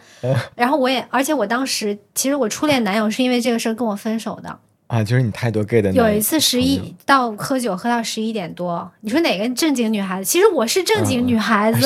[0.55, 4.59] 然后我也而且我当时其实我初恋男友是因为这个事儿跟我分手的
[4.93, 5.91] 啊，就是你太多 gay 的。
[5.93, 10.25] 有一次十一到喝酒喝到十一点多，你说哪个正经女孩子？
[10.31, 11.81] 其实我是正经女孩子，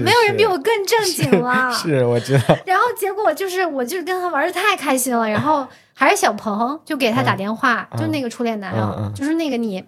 [0.00, 1.72] 没有人比我更正经了。
[1.72, 2.56] 是我知道。
[2.66, 5.66] 然后结果就是我就是跟他玩的太开心了，然后。
[5.92, 9.84] 还是小鹏就给他打电话，就那个初恋男友，就是那个你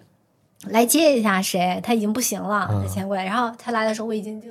[0.67, 1.81] 来接一下谁？
[1.83, 3.25] 他已经不行了，他先过来。
[3.25, 4.49] 然后他来的时候，我已经就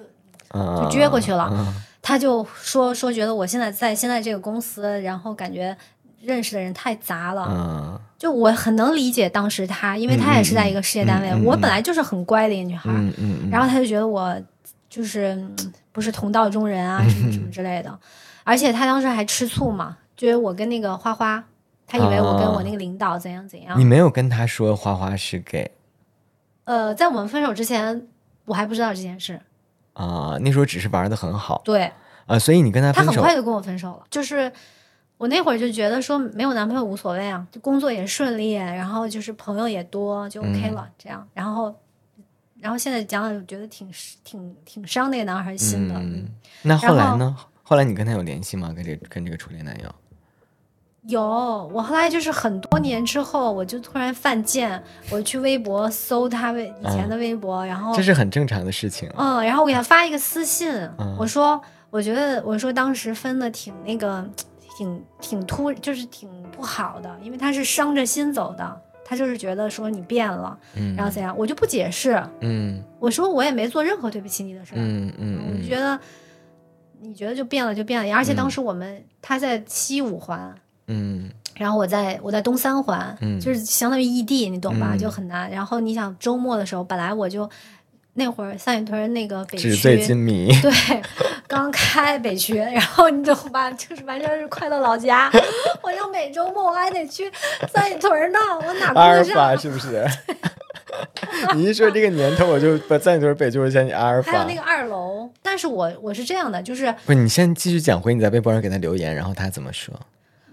[0.90, 1.72] 就撅过去了。
[2.02, 5.76] 他就说说觉得我现在在现在这个公司，然后感觉
[6.22, 8.00] 认识的人太杂了。
[8.18, 11.34] 就我很能理解当时他，因为他也是在一个事业单位。
[11.44, 12.90] 我本来就是很乖的一个女孩，
[13.50, 14.34] 然后他就觉得我
[14.88, 15.44] 就是
[15.90, 17.98] 不是同道中人啊， 什么什么之类的。
[18.44, 21.44] 而且他当时还吃醋嘛，觉得我跟那个花花。
[21.84, 23.78] 他以为我跟我那个领导怎样怎样？
[23.78, 25.70] 你没有跟他说花花是 gay？
[26.64, 28.06] 呃，在我们分手之前，
[28.46, 29.38] 我还不知道这件事。
[29.92, 31.60] 啊，那时候只是玩的很好。
[31.62, 31.92] 对。
[32.24, 34.04] 啊，所以你跟他他很快就跟我分手了。
[34.08, 34.50] 就是
[35.22, 40.88] 我那会儿就觉得说没有男朋友无所谓啊，就工作也顺利，然后就是朋友也多，就 OK 了。
[40.98, 41.72] 这样，然后，
[42.58, 43.88] 然后现在讲讲，觉得挺
[44.24, 45.94] 挺挺伤那个男孩心的。
[45.94, 46.28] 嗯
[46.62, 47.36] 那后来呢？
[47.62, 48.72] 后来你跟他有联系吗？
[48.74, 49.88] 跟这跟这个初恋男友？
[51.02, 59.08] 有，我后来就是很多年之后，我就突然犯贱，我去微博搜他微以前的微博，然后这是很正常的事情。
[59.16, 60.68] 嗯，然后我给他发一个私信，
[61.16, 64.28] 我说，我觉得我说当时分的挺那个，
[64.76, 70.58] 挺挺突，就是挺不好的，因为他是伤着心走的，他就是觉得说你变了，
[70.96, 75.98] 然后怎样，我就不解释，嗯，我说我也没做任何对不起你的事儿，嗯嗯，我就觉得
[77.00, 80.54] 你觉得就变了就变了，而且当时我们他在西五环。
[80.88, 84.96] 嗯，然后我在我在东三环，嗯就是相当于异地，你懂吧？
[84.96, 85.48] 就很难。
[85.48, 87.48] 然后你想周末的时候，本来我就
[88.14, 90.70] 那会儿三里屯那个北区，纸醉金迷，对，
[91.48, 93.70] 刚开北区，然后你懂吧？
[93.72, 95.30] 就是完全是快乐老家。
[95.82, 97.30] 我就每周末我还得去
[97.72, 100.06] 三里屯呢，我哪阿尔法是不是？
[101.56, 104.32] 你一说这个年头，我就把三里屯北区我想起阿尔法。
[104.32, 109.98] 还有那个二楼，但是我我是这样的，就是不是你先继续讲回你在微博上给他留言，然后他怎么说？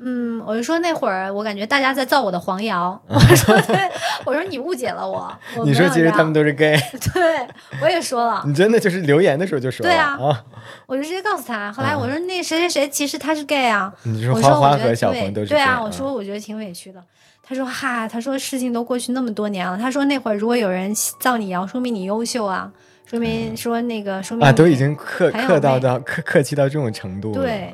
[0.01, 2.99] 嗯，我就说那会儿，我感觉大家在造我的黄谣。
[3.07, 3.77] 我说，对，
[4.25, 5.31] 我说你误解了我。
[5.65, 6.79] 你说其实他们都是 gay。
[7.13, 7.47] 对，
[7.81, 8.41] 我也说了。
[8.45, 9.83] 你真的就是留言的时候就说。
[9.83, 10.17] 对啊，
[10.87, 11.71] 我就直接告诉他。
[11.73, 13.93] 后来我说那谁谁谁其实他是 gay 啊。
[14.03, 15.47] 你说花花和小鹏都是。
[15.49, 17.03] 对啊，我说我觉得挺委屈的。
[17.43, 19.77] 他说哈，他说事情都过去那么多年了。
[19.77, 22.71] 他说那会儿如果有人造你谣，说明你优秀啊，
[23.05, 27.41] 说明说那个说明啊，都已经客客到到客客气到这种程度了。
[27.41, 27.73] 对。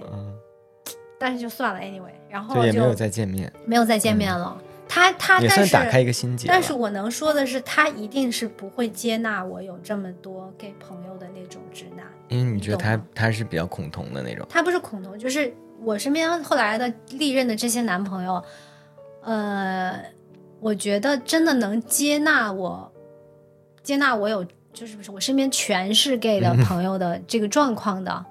[1.18, 4.62] 但是就算了，anyway，然后就也没有再见面，没有再见面了。
[4.90, 6.50] 他他也算打开一个心结。
[6.50, 12.06] 但是我能说的是，他一定是不会接纳我有这么多 gay 朋友的那种直男。
[12.28, 14.46] 因为你觉得他他是比较恐同的那种。
[14.50, 18.44] 他不是恐同，就是我身边后来的历任的这些男朋友，
[19.22, 19.98] 呃，
[20.60, 22.92] 我觉得真的能接纳我，
[23.82, 28.26] 接纳我有就是不是我身边全是 gay 的 朋友的这个状况的。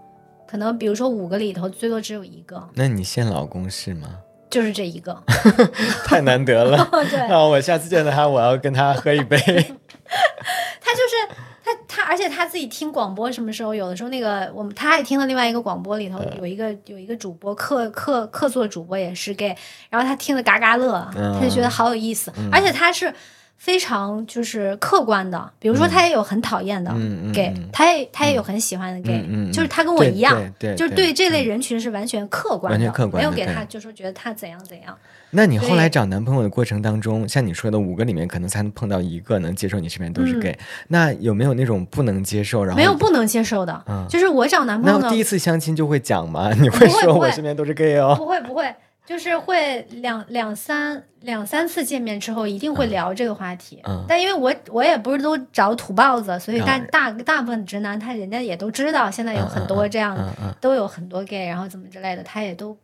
[0.54, 4.20] 可能比如说五个里头最多只有一个，那你现老公是吗？
[4.48, 5.20] 就是这一个，
[6.06, 6.88] 太难得了。
[7.10, 9.36] 对，那我下次见到他，我要跟他喝一杯。
[9.42, 11.34] 他就是
[11.64, 19.56] 他，他而且他自己听广播，什么时候有的时候那个我们他还听了另外一个广播里头有一个有一个主播客客客座主播也是 gay，
[19.90, 23.12] 然后他听的嘎嘎乐，他就觉得好有意思，而且他是。
[23.56, 26.92] 非常就是客观的，比如说他也有很讨厌的
[27.32, 30.38] gay，他也他也有很喜欢的 gay，就是他跟我一样，
[30.76, 34.96] 就是对这类人群是完全客观的，没有给他就说觉得他怎样怎样。
[35.30, 40.56] 那你后来找男朋友的过程当中，像你说的五个里面可能才能碰到一个能接受你身边都是 gay，
[40.88, 42.62] 那有没有那种不能接受？
[42.62, 46.52] 然后没有不能接受的，就是我找男朋友，那第一次相亲就会讲吗？
[46.60, 48.14] 你会说我身边都是 gay 哦？
[48.16, 48.72] 不会不会。
[49.06, 53.80] 就是会两两三两三次见面之后，一定会聊这个话题。
[53.84, 60.16] 嗯，但因为我我也不是都找土包子，所以大大大部分直男他人家也都知道，现在有很多这样
[60.60, 62.76] 都有很多 gay，然后怎么之类的，他也都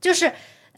[0.00, 0.26] 就是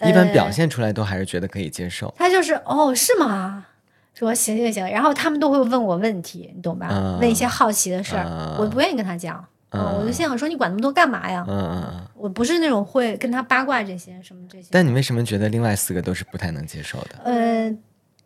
[0.03, 2.13] 一般表现出来都还是觉得可以接受。
[2.19, 3.67] 他就是哦，是吗？
[4.13, 7.17] 说行行行，然后他们都会问我问题，你懂吧？
[7.21, 9.43] 问一些好奇的事儿，我不愿意跟他讲。
[9.71, 11.45] 嗯，我就心想说，你管那么多干嘛呀？
[11.49, 14.69] 嗯嗯嗯，我不是那种会跟他八卦这些什么这些。
[14.71, 17.19] 但你为什么觉得另外四个都是不太能接受的？
[17.25, 17.73] 呃，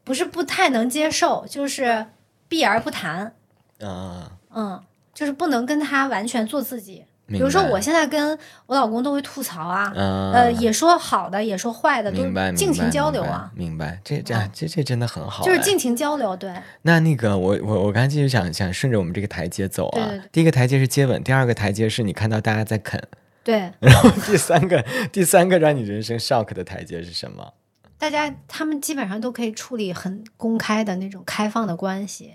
[0.03, 2.07] 不是不太能接受，就是
[2.49, 3.35] 避而不谈。
[3.81, 4.83] 啊，嗯，
[5.13, 7.05] 就是不能跟他完全做自己。
[7.27, 14.51] 比比如说，我现在跟我老公都会吐槽啊，呃呃，也说好的，也说坏的，都明白，尽情交流啊，明白，这这嗯。
[14.53, 16.37] 这这真的很好哎，就是尽情交流。
[16.37, 16.53] 对，
[16.83, 20.29] 那那个我我我刚才继续想想顺着我们这个台阶走啊，对对对。
[20.33, 23.03] 第一个台阶是接吻，第二个台阶是你看到大家在啃，
[23.43, 27.55] 对， 然后第三个第三个让你人生 shock 的台阶是什么？
[27.97, 32.35] 大家他们基本上都可以处理很公开的那种开放的关系，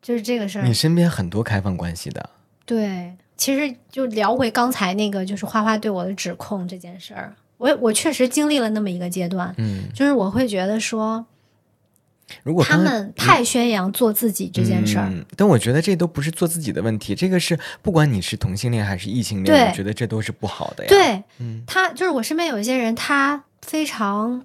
[0.00, 0.62] 就是这个事儿。
[0.62, 0.72] 你。
[0.72, 2.30] 身边很多开放关系的，
[2.64, 11.24] 对，其实就聊回刚才那个，就是花花对我的指控这件事儿，我我确实经历了那么一个阶段，嗯，就是我会觉得说
[12.42, 24.44] 如果他们太宣扬做自己这件事儿，嗯，但我觉得这都不是做自己的问题，这个是不管你是同性恋还是异性恋，我觉得这都是不好的呀。，对，嗯他就是我身边有一些人，他非常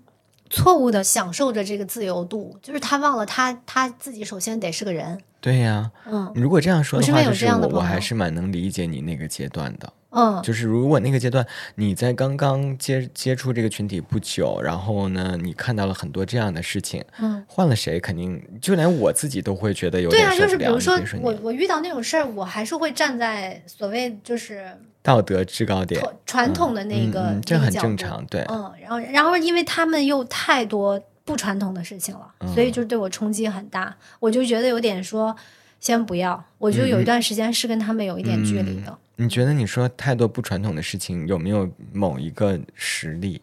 [0.50, 5.92] 错误的享受着这个自由度，就是他忘了他他自己首先得是个人，对呀。
[6.06, 9.92] 嗯如果这样说的话，我还是蛮能理解你那个阶段的。
[10.18, 20.70] 嗯，就是如果那个阶段你在刚刚接接触这个群体不久，然后呢，你看到了很多这样的事情，嗯，换了谁肯定就连我自己都会觉得有对啊，点受不了。
[20.70, 24.66] 就是比如说说我我遇到那种事儿，我还是会站在所谓就是
[25.06, 32.54] 道德制高点，传传统的那个、嗯嗯这很正常，对，嗯，然后然后因为他们又太多不传统的事情了，嗯。
[32.54, 35.34] 所以就对我冲击很大，我就觉得有点说
[35.80, 38.98] 先不要，我就嗯有一段时间是跟他们有一点距离的。
[39.18, 43.40] 你觉得你说太多不传统的事情，有没有某一个实例？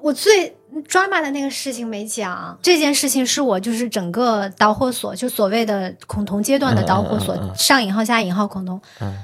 [0.00, 0.54] 我最
[0.88, 8.80] drama 的那个事情没讲，这件事情是我就是整个导火索，就所谓的恐同阶段的导火索，上引号下引号恐同。
[9.00, 9.16] 嗯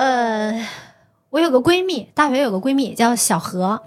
[0.00, 0.66] 呃，
[1.28, 3.82] 我有个闺蜜，大学有个闺蜜叫小何，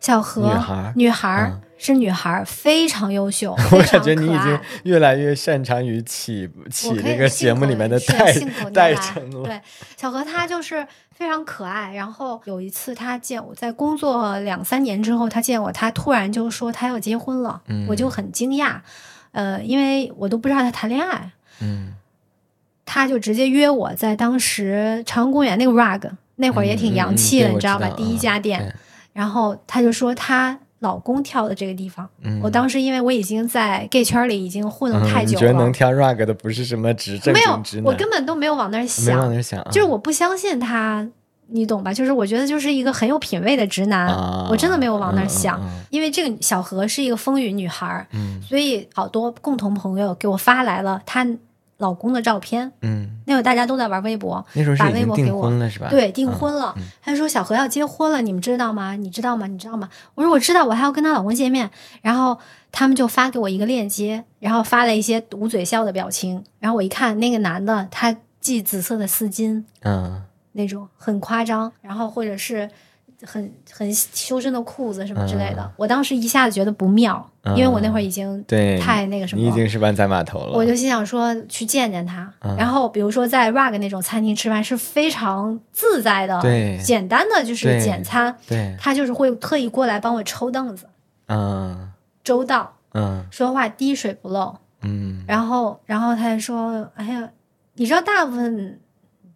[0.00, 8.34] 小何女孩儿女孩嗯是女孩儿，非常优秀， 我感觉你已经越来越擅长于起起我可以这个节目里面的代
[8.72, 9.44] 代称了。
[9.44, 9.60] 对，
[9.98, 11.92] 小何她就是非常可爱。
[11.94, 18.76] 然后有一次她见我在工作两三年之后，她见我，她突然就说她要结婚了，嗯我就很惊讶。
[19.32, 21.30] 呃，因为我都不知道她谈恋爱，
[21.60, 21.94] 嗯，
[22.92, 27.88] 她就直接约我在当时长安公园那个 rug 那会儿也挺洋气的，你知道吧？
[27.88, 28.58] 道第一嗯家店。
[28.58, 28.72] 对
[29.12, 41.06] 然后他就说他老公跳的这个地方，嗯我当时因为我已经在 gay 圈里已经混了太嗯久了，你觉得能跳 rug 的不是什么直正没有直，我根本都没有往那儿想，往那儿想啊，就是我不相信他，
[41.48, 41.92] 你懂吧？
[41.92, 51.26] 就是我觉得就是一个很有品位的直男，啊我真的没有往那儿想，嗯嗯因为这个小何是一个风雨女孩儿，嗯所以好多共同朋友给我发来了她
[51.80, 52.70] 老公的照片。
[52.80, 55.88] 嗯，那会儿大家都在玩微博，那时候是把微博给我婚了是吧？
[55.90, 56.72] 对，订嗯婚了。
[56.78, 58.94] 嗯他说小何要结婚了，你们知道吗？
[58.94, 59.46] 你知道吗？
[59.46, 59.88] 你知道吗？
[60.14, 61.68] 我说我知道，我还要跟她老公见面。
[62.02, 62.38] 然后
[62.70, 66.44] 他们就发给我一个链接，然后发了一些捂嘴笑的表情。
[66.60, 70.22] 然后我一看，那个男的他系紫色的丝巾，嗯
[70.52, 72.68] 那种很夸张，然后或者是
[73.22, 75.62] 很很修身的裤子什么之类的。
[75.62, 79.52] 嗯我当时一下子觉得不妙，嗯因为我那会儿已经对，太那个什么你已。
[79.52, 80.56] 经是湾仔码头了。
[80.56, 90.86] 我就心想说去见见他，嗯然后比如说在 rug 那种餐厅吃饭是非常自在的，对简单的就是简餐，对，他就是会特意过来帮我抽凳子，
[91.28, 91.90] 嗯
[92.24, 97.30] 周到，嗯说话滴水不漏，嗯然后然后他就说，哎呀，
[97.74, 98.80] 你知道大部分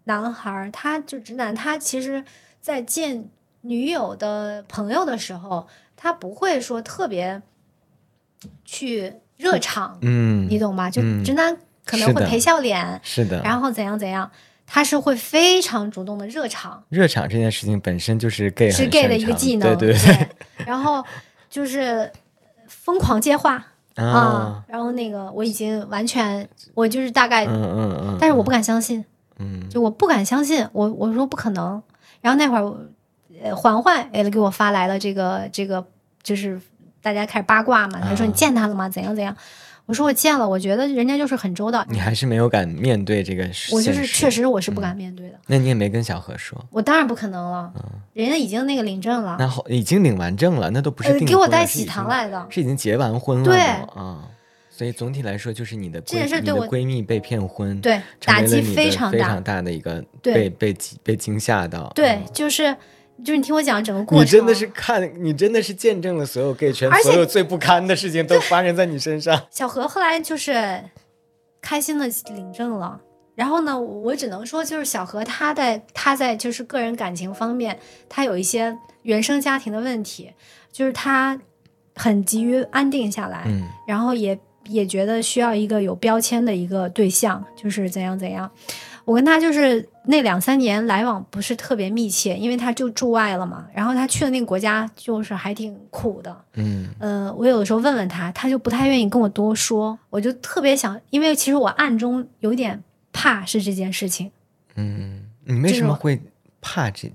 [0.04, 2.22] 男孩儿他就直男，他其实
[2.60, 3.28] 在见
[3.64, 7.42] 女友的朋友的时候，他不会说特别
[8.64, 10.90] 去热场，嗯，你懂吗？
[10.90, 13.42] 就嗯直男可能会陪笑脸，是的。
[13.42, 14.30] 然后怎样怎样，
[14.66, 20.28] 他是会非常主动的热场，热场这件事情本身就是 gay 是 gay 的一个技能，对对对
[20.66, 21.04] 然后
[21.50, 22.10] 就是
[22.68, 23.54] 疯狂接话
[23.96, 29.04] 啊啊，，然后那个我已经完全，我就是大概，嗯嗯嗯，但是我不敢相信，
[29.38, 31.82] 嗯就我不敢相信，我我说不可能。
[32.20, 32.78] 然后那会儿我，
[33.44, 35.86] 呃，环环也给我发来了这个这个，
[36.22, 36.58] 就是
[37.02, 38.88] 大家开始八卦嘛，他说啊你见他了吗？
[38.88, 39.36] 怎样怎样？
[39.84, 47.82] 我说我见了，我觉得人家就是很周到，你还是没有敢面对这个事我就是确实我是不敢面对的，那你也没跟小何说，我当然不可能了，嗯
[48.14, 54.24] 人家已经那个领证了，那后已经领完证了，那都不是给我带喜糖经来的，是已经结完婚了对都啊。
[54.70, 61.92] 所以总体来说，就是你的闺你的这件事对我闺蜜被骗婚，对，打击非常大非常，大的一个对被被惊被惊吓到。
[61.94, 62.74] 对嗯，就是
[63.22, 69.40] 就是你听我讲整个过程，你真的是看，你真的是见证了所有 gay 圈所有最不堪的事情都发生在你身上。
[69.52, 70.82] 小何后来就是
[71.60, 73.00] 开心的领证了。
[73.34, 80.32] 然后呢，我只能说，就是小何他在他在就是个人感情方面，他有一些原生家庭的问题，
[80.70, 81.40] 就是他
[81.96, 84.38] 很急于安定下来，嗯然后也
[84.68, 88.48] 也觉得需要一个有标签的一个对象，就是怎样怎样。
[89.04, 93.66] 我跟他就是那两三年来往不是特别密切，因为他就驻外了嘛。
[93.74, 99.98] 然后他去的那个国家就是还挺苦的，嗯呃，我有的时候问问他，他就不太愿意跟我多说。
[100.10, 102.82] 我就特别想，因为其实我暗中有点
[103.12, 104.30] 怕是这件事情，
[104.76, 106.20] 嗯，你为什么会
[106.60, 107.12] 怕这？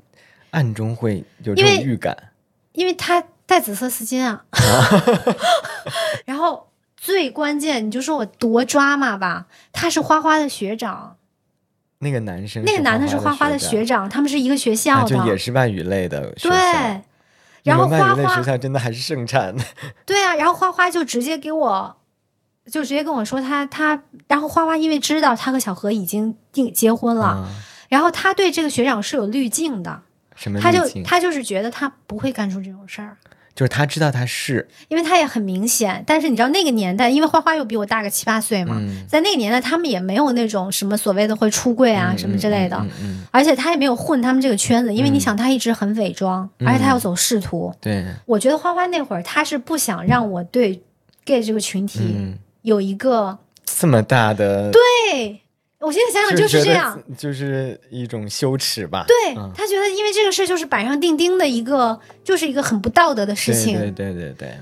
[0.51, 2.17] 暗中会有这种预感？
[2.73, 4.45] 因为他戴紫色丝巾啊。
[6.25, 11.17] 然后最关键，你就说我多抓马吧，他是花花的学长，
[11.99, 16.55] 那个男生，那个男的是花花的学长，他们是一个学校就也是外语类的学校。
[16.55, 17.01] 对。
[17.63, 19.63] 然后花们外语类学花校真的还是盛产的。
[20.05, 21.97] 对啊，然后花花就直接给我，
[22.65, 27.49] 就直接跟我说他他，然后花花因为知道他和小何已经定结婚了，啊，
[27.89, 30.01] 然后他对这个学长是有滤镜的，
[30.35, 30.79] 什么他就？
[31.03, 33.17] 他就是觉得他不会干出这种事儿，
[33.59, 36.01] 就是他知道他是，因为他也很明显。
[36.07, 42.81] 但是你知道那个年代，因为花花又比我大个七八岁嘛，嗯在那个年代他们也没有那种什么所谓的会出柜啊、嗯什么之类的，
[43.31, 47.75] 而且他也没有混他们这个圈子，因为你嗯想他一直很伪装，而且他要走仕途。
[47.81, 50.81] 对，我觉得花花那会儿他是不想让我对
[51.25, 53.37] gay 这个群体嗯，有一个。
[53.65, 55.41] 这么大的，对，
[55.79, 57.01] 我现在想想就是这样。
[57.07, 59.05] 自，就是一种羞耻吧。
[59.07, 64.57] 对、嗯他觉得，因为这个事就是板上钉钉的一个，就是一个很不道德的事情，对对对对对，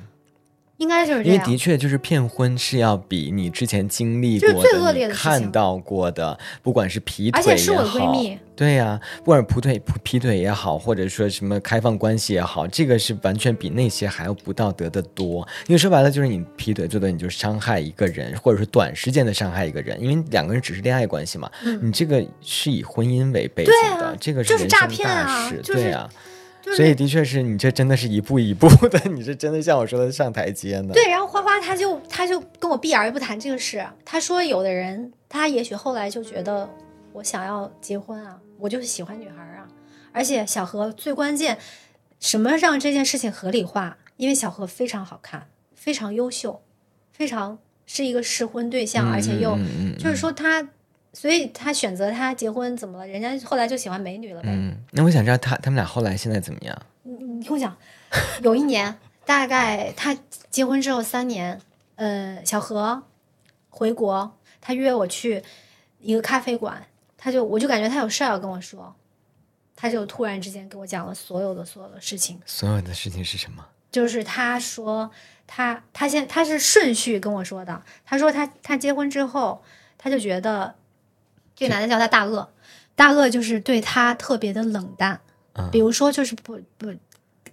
[0.77, 1.35] 应该就是这样。
[1.35, 15.47] 因为的确就是骗婚是要比你之前经历过就是最恶劣你的看到过的，不管是劈腿而且是我的也好闺蜜，对呀、不管是劈腿劈腿也好，或者说什么开放关系也好，这个是完全比那些还要不道德的多。
[15.67, 21.49] 因为说白了，就是你劈腿最多你就伤害一个人，或者是短时间的伤害一个人，因为两个人只是恋爱关系嘛，
[21.81, 26.07] 你这个是以婚姻为背景的，这个就是诈人生大骗啊对呀、就是
[26.75, 30.93] 所以的确是你这真的是一步一步的，你这真的像我说的上台阶呢。
[30.93, 33.85] 对，然后花花他就他就跟我避而不谈这个事。
[34.03, 36.69] 他说，有的人他也许后来就觉得
[37.13, 39.67] 我想要结婚啊，我就是喜欢女孩啊。
[40.11, 41.57] 而且小何最关键，
[42.19, 43.97] 什么让这件事情合理化？
[44.17, 46.63] 因为小何非常好看，非常优秀，
[47.11, 50.67] 非常是一个适婚对象，嗯而且又、嗯嗯嗯就是说他，
[51.19, 53.07] 所以他选择他结婚怎么了？
[53.07, 54.49] 人家后来就喜欢美女了呗。
[54.51, 56.79] 嗯，那我想知道他他们俩后来现在怎么样？
[57.01, 57.75] 你你听我讲，
[58.43, 58.95] 有一年，
[59.25, 60.15] 大概他
[60.51, 61.59] 结婚之后三年，
[61.95, 63.01] 呃，小何
[63.71, 65.43] 回国，他约我去
[65.99, 66.85] 一个咖啡馆，
[67.17, 68.95] 他就我就感觉他有事儿要跟我说，
[69.75, 73.65] 他就突然之间跟我讲了所有的所有的事情，所有的事情是什么？
[73.91, 75.09] 就是他说
[75.47, 79.63] 他他先他是顺序跟我说的，他说他他结婚之后，
[79.97, 80.75] 他就觉得
[81.57, 82.47] 这个男的叫他大鳄，
[82.95, 85.19] 大鳄就是对他特别的冷淡，
[85.53, 86.93] 啊比如说就是不不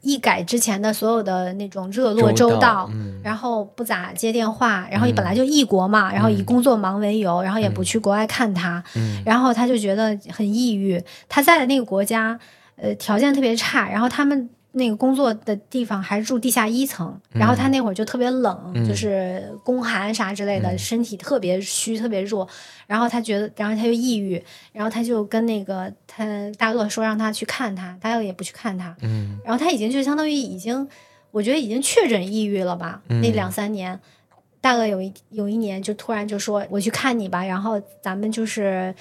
[0.02, 11.02] 一改之前的所有的那种热络周到周到，嗯然后不咋接电话，然后本来就异国嘛，然后以工作忙为由，然后也不去国外看他，嗯然后他就觉得很抑郁。
[11.26, 12.38] 他在的那个国家，
[12.76, 22.47] 呃，条件特别差，然后他们那个工作的地方还是住地下一层，然后他那会儿就特别冷，嗯就是宫寒啥之类的，嗯身体特别虚，特别弱。
[22.89, 26.27] 然后他觉得，然后他就抑郁，然后他就跟那个他
[26.59, 30.89] 大鳄说让他去看他，大鳄也不去看他，嗯然后他已经就相当于已经，
[31.31, 33.01] 我觉得已经确诊抑郁了吧？
[33.07, 33.99] 那嗯两三年，
[34.61, 38.93] 大鳄有一有一年就突然就说我去看你吧，然后咱们就是。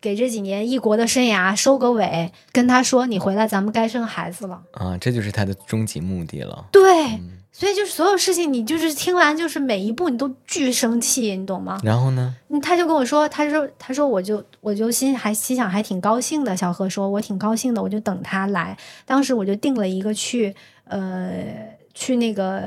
[0.00, 4.62] 呃，给这几年异国的生涯收个尾，跟他说你回来，咱们该生孩子了。
[4.72, 6.66] 啊，这就是他的终极目的了。
[6.72, 11.78] 对，嗯所以就是所有事情，你就是听完就是每一步你都巨生气，你懂吗？
[11.82, 12.34] 然后呢？
[12.48, 16.56] 嗯他就跟我说，他说他说我就我就心还心想还挺高兴的。
[16.56, 18.78] 小何说我挺高兴的，我就等他来。
[19.04, 21.32] 当时我就定了一个去呃
[21.92, 22.62] 去那个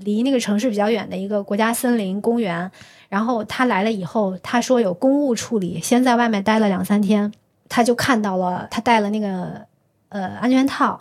[0.00, 2.70] 离那个城市比较远的一个国家森林公园。
[3.08, 7.32] 然后他来了以后，他说有公务处理，先在外面待了两三天，
[7.68, 9.62] 他就看到了他戴了那个
[10.08, 11.00] 呃安全套，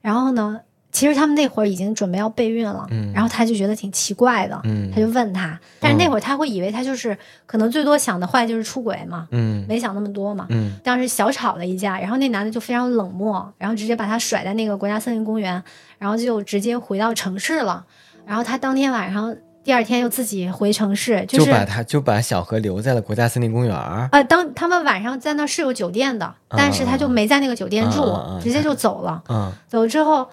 [0.00, 0.60] 然后呢。
[0.92, 10.46] 其实他们那会儿已经准备要备孕了，嗯然后他就觉得挺奇怪的，嗯他就问他，但是那会儿他会以为他就是可能最多想的坏就是出轨嘛，嗯没想那么多嘛。
[10.48, 15.62] 嗯当时小吵了一架，然后那男的就非常冷漠，然后直接把他甩在那个国家森林公园，
[15.98, 17.84] 然后就直接回到城市了。
[18.26, 24.08] 然后他当天晚上，第二天又自己回城市，就是把他就把小何留在了国家森林公园儿。
[24.12, 29.22] 呃，当他们晚上在那儿是有酒店的，但是他就没在那个酒店住，直接就走了。
[29.28, 30.28] 嗯走之后，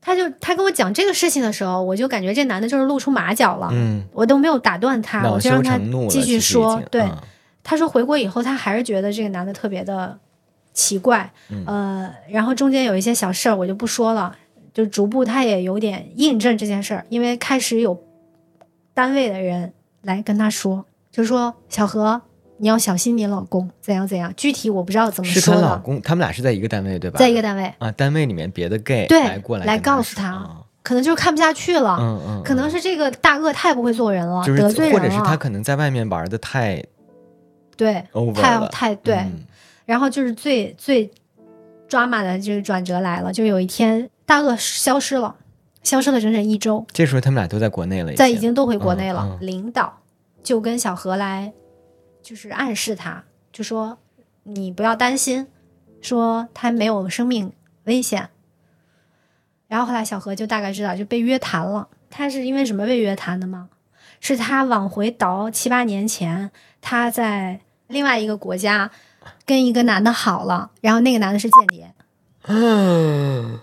[0.00, 3.68] 他就他跟我讲这个事情的时候，我就感觉这男的就是露出马脚了。
[3.72, 5.78] 嗯，我都没有打断他，我就让他
[6.08, 6.80] 继续说。
[6.90, 7.06] 对，
[7.62, 10.18] 他说回国以后，他还是觉得这个男的特别的
[10.72, 14.36] 奇怪，嗯呃，然后中间有一些小事儿，我就不说了，
[14.76, 17.98] 就逐步他也有点印证这件事儿，因为开始有
[18.92, 19.72] 单位的人
[20.02, 22.20] 来跟他说，就说小何，
[22.58, 24.30] 你要小心你老公怎样怎样。
[24.36, 27.18] 具体我不知道怎么是说是，她老公，他们俩是在一个单位对吧？
[27.18, 36.84] 在一个单位，啊，单位里面别的 gay 对来过来来告诉他啊可能就是看不下去了，嗯嗯，可能是这个大鳄太不会做人了，就是得罪人或者是他，可能在外面玩的太
[37.78, 38.04] 对，
[38.34, 39.14] 太，太对。
[39.14, 39.46] 嗯
[39.86, 41.08] 然后就是最最
[41.86, 45.36] 抓马的就是转折来了，就有一天大鳄消失了，
[45.82, 49.38] 消失了整整一周，这时候他们俩都在国内了，在已经都回国内了。
[49.40, 50.00] 领导
[50.42, 51.52] 就跟小何来，
[52.22, 53.96] 就是暗示他，就说
[54.42, 55.46] 你不要担心，
[56.02, 57.52] 说他没有生命
[57.84, 58.28] 危险。
[59.68, 61.88] 然后后来小何就大概知道就被约谈了。
[62.10, 63.68] 他是因为什么被约谈的吗？
[64.20, 66.50] 是他往回倒七八年前，
[66.80, 68.90] 他在另外一个国家
[69.44, 71.92] 跟一个男的好了，然后那个男的是间谍。
[72.42, 73.60] 嗯，嗯，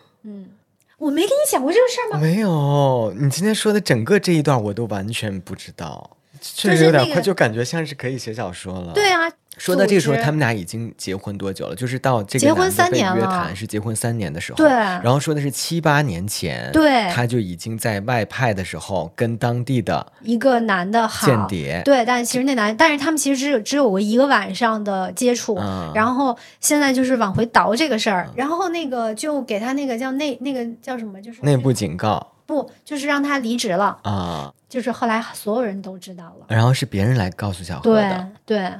[1.04, 2.20] 我没跟你讲过这个事儿吗？
[2.22, 8.94] 没有，你今天说的整个这一段我都完全不知道，确实有点快，就感觉像是可以写小说了。
[8.94, 11.76] 对啊，说到这个时候，他们俩已经结婚多久了？
[11.76, 25.92] 就是到这个结婚男的被约三年了谈是结婚三年的时候，对然后说的是七八年前，对他就已经在外派的时候跟当地的一个男的好间谍，对，但其实那男，但是他们其实只有只有过一个晚上的接触，嗯。
[25.94, 32.32] 然后现在就是往回倒这个事儿，然后那个就给他那个叫内那个叫什么，就是内部警告。
[32.46, 38.72] 不就是让他离职了，啊，就是后来所有人都知道了，然后是别人来告诉小何对的，对，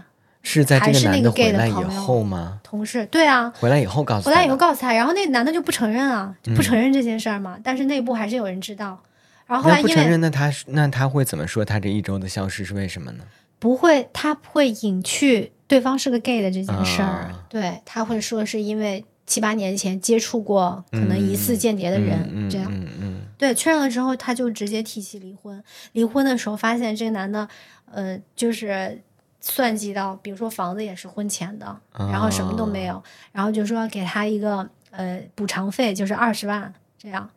[0.44, 2.60] 是在这个还是那个男的 gay 回来以的后吗？
[2.62, 9.02] 同事对啊，回来以后告诉他回，来以后告诉他，然后那男的就不承认啊，就不嗯承认这件事儿嘛，但是内部还是有人知道，
[9.48, 11.66] 然后不承认，那他那他会怎么说？
[11.66, 13.24] 他这一周的消失是为什么呢？
[13.58, 22.70] 不会，他会隐去对方是个 gay 的这件事儿，啊对他会说是因为七八年前接触过可能疑似间谍的人，这样。
[22.70, 25.64] 嗯嗯对，确认了之后，他就直接提起离婚。
[25.94, 27.48] 离婚的时候发现这个男的，
[27.92, 29.02] 呃，就是
[29.46, 37.30] 算计到，比如说房子也是婚前的，然后什么都没有，然后就说给他一个呃补偿费，就是二十万这样。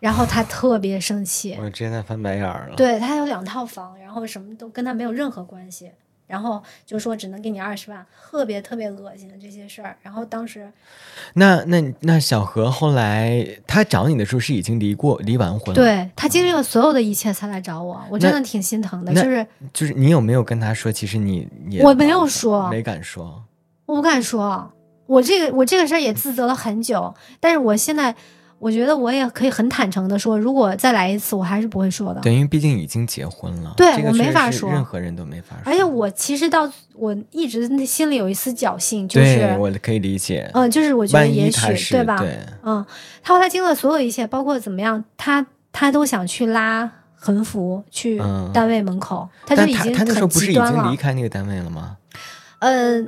[0.00, 2.76] 然后他特别生气，我直接在翻白眼儿了。
[2.76, 5.90] 对他有两套房，然后什么都跟他没有任何关系，
[6.30, 9.96] 然后就说只能给你二十万，特别特别恶心的这些事儿。
[10.00, 10.70] 然后当时
[11.34, 19.12] 那那那小何后来他找你的时候是已经离过离完婚了，，对他经历了所有的一切才来找我，我真的挺心疼的。
[19.12, 23.42] 就是就是你有没有跟他说，其实你也我没有说没敢说，
[23.86, 24.70] 我不敢说，
[25.06, 28.14] 我这个我这个事儿也自责了很久，但是我现在
[28.60, 32.20] 我觉得我也可以很坦诚的说，如果再来一次，我还是不会说的。
[32.20, 35.72] 对，因为毕竟已经结婚了，对我没法说任何人都没法说。
[35.72, 42.18] 而且我其实到我一直内心里有一丝侥幸，就是我可以理解，嗯、就是我觉得也许对吧？
[42.18, 42.84] 对嗯，
[43.22, 50.96] 他后来经历了所有一切，包括怎么样，他他都想去拉横幅去嗯单位门口，他就已经他他那时候很不是已经极端了离。
[50.96, 51.96] 开那个单位了吗？
[52.58, 53.00] 呃，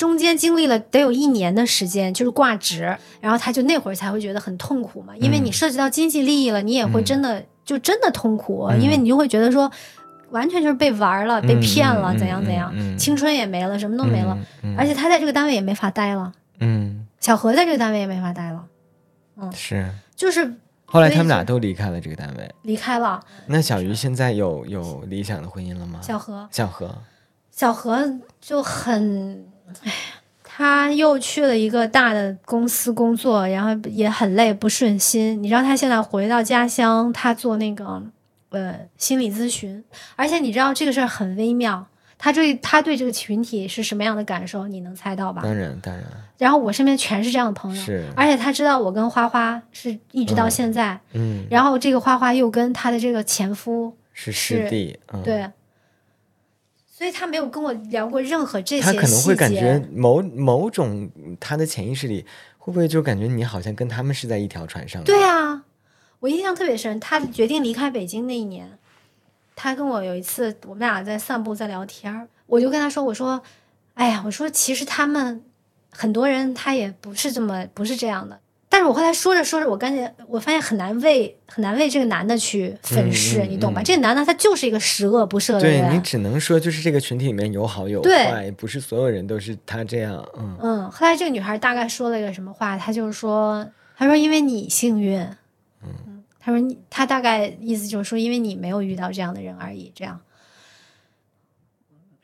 [0.00, 8.80] 中间经历了得有一年的时间，就是挂职，然后他就那会儿才会觉得很痛苦嘛，因为你嗯涉及到经济利益了，你也会嗯真的、就真的痛苦，嗯。
[8.80, 9.70] 因为你就会觉得说，
[10.30, 12.98] 完全就是被玩了、被嗯骗了，嗯怎样怎样，嗯嗯。
[12.98, 14.38] 青春也没了，什么都没了，
[14.74, 17.06] 而且他在这个单位也没法待了，嗯。
[17.20, 18.64] 小何在这个单位也没法待了，
[19.36, 19.52] 嗯。
[19.52, 19.86] 是。
[20.16, 20.50] 就是
[20.86, 22.50] 后来他们俩都离开了这个单位。
[22.62, 23.22] 离开了。
[23.48, 26.00] 那小鱼现在有有理想的婚姻了吗？
[26.02, 26.48] 小何。
[26.50, 26.96] 小何，
[27.50, 29.49] 小何就很，哎，
[30.42, 35.42] 他又去了一个大的公司工作，然后也很累，不顺心。
[35.42, 38.02] 你知道他现在回到家乡，他做那个
[38.50, 39.82] 呃心理咨询，
[40.16, 41.86] 而且你知道这个事儿很微妙。
[42.22, 45.40] 他对他对这个群体是什么样的感受，你能猜到吧？
[45.42, 46.04] 当然当然
[46.36, 55.48] 然后我身边全是这样的朋友，是，而且他知道我跟花花是一直到嗯现在，嗯，然后这个花花又跟他的这个前夫是是师弟，嗯，，对，
[57.00, 62.26] 所以他没有跟我聊过任何这些他可能会感觉某某种他的潜意识里
[62.58, 65.02] 会不会就感觉你好像跟他们是在一条船上？
[65.02, 65.62] 对啊，
[66.18, 67.00] 我印象特别深。
[67.00, 68.78] 他决定离开北京那一年，
[69.56, 73.42] 他跟我有一次，我们俩在散步，在聊天儿，我就跟他说：“我说，
[73.94, 75.42] 哎呀，我说其实他们
[75.90, 78.38] 很多人他也不是这么不是这样的。”
[78.72, 83.82] 但是我后来说着说着，我感觉我发现很难为很难为这个男的去粉饰，你懂吧？
[83.82, 86.00] 嗯这个男的他就是一个十恶不赦的人对你。
[86.02, 92.78] 只能说就是这个群体里面有好有坏，不是所有人都是他这样，嗯嗯，后来这个女孩大概说了一个什么话？
[92.78, 93.66] 她就是说，
[93.96, 95.18] 她说因为你幸运，
[95.82, 100.20] 嗯，她说你，她大概意思就是说，因为你没有遇到这样的人而已，这样。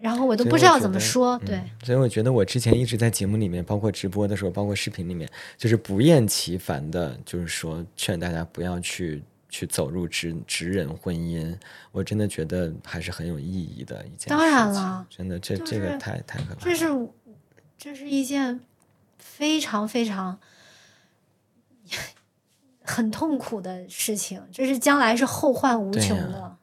[0.07, 5.29] 然后我都不知道怎么说，对，嗯所以我觉得我之前一直在节目里面，包括直播的时候，包括视频里面，
[5.59, 11.53] 就是不厌其烦的，就是说劝大家不要去去走入直直人婚姻，
[11.91, 14.29] 我真的觉得还是很有意义的一件。
[14.29, 16.61] 当然了，真的，这这个太太可怕。
[16.61, 16.87] 这是
[17.77, 18.61] 这是一件
[19.19, 20.39] 非常非常
[22.85, 26.56] 很痛苦的事情，这是将来是后患无穷的。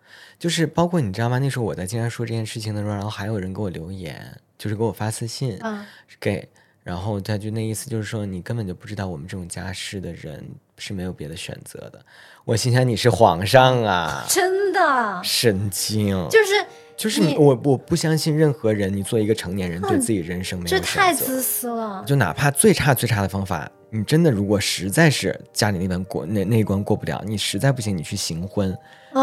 [0.43, 1.39] 就是包括你知道吗？
[1.39, 5.57] 那时候我在经常说这件事情的时候，然后还有人给我留言，就是给我发私信，
[6.19, 6.45] 给。
[6.83, 10.45] 然后他就那意思就是说，你根本就不知道我们这种家世的人
[10.77, 12.05] 是没有别的选择的。
[12.43, 16.65] 我心想你是皇上啊， 真的神经，就是
[16.95, 22.03] 就是你我我不相信任何人，你做一个成年人对自己人生没有这太自私了。
[22.05, 28.75] 就哪怕最差最差的方法，你真的如果实在是家里那关过那那一关过不了，你实在不行，你去行婚，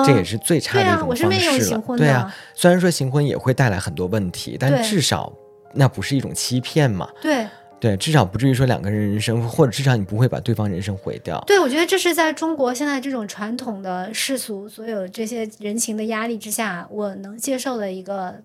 [0.05, 1.83] 这也是最差的一种方式了。
[1.97, 5.33] 对啊，虽然说行婚也会带来很多问题，但至少。
[5.73, 7.09] 那不是一种欺骗嘛？
[7.23, 7.47] 对
[7.81, 11.43] 对，至少不至于说两个人人生，或者至少你不会把对方人生毁掉。
[11.47, 18.43] 对，我觉得这是在中国现在这种传统的世俗所有这些人情的压力之下，我能接受的一个，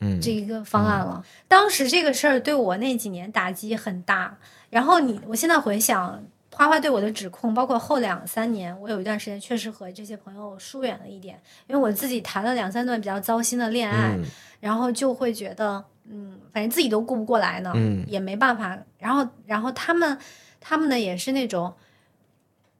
[0.00, 1.24] 嗯，这一个方案了。
[1.48, 4.36] 当时这个事儿对我那几年打击很大，
[4.68, 6.22] 然后你，我现在回想
[6.52, 14.14] 花花对我的指控，包括后两三年，我有一段时间确实和这些朋友疏远了一点，因为我自己谈了两三段比较糟心的恋爱，
[14.60, 15.82] 然后就会觉得。
[16.08, 17.72] 嗯，反正自己都顾不过来呢，
[18.06, 18.78] 也没办法。
[18.98, 20.18] 然后，然后他们，
[20.60, 21.72] 他们呢也是那种，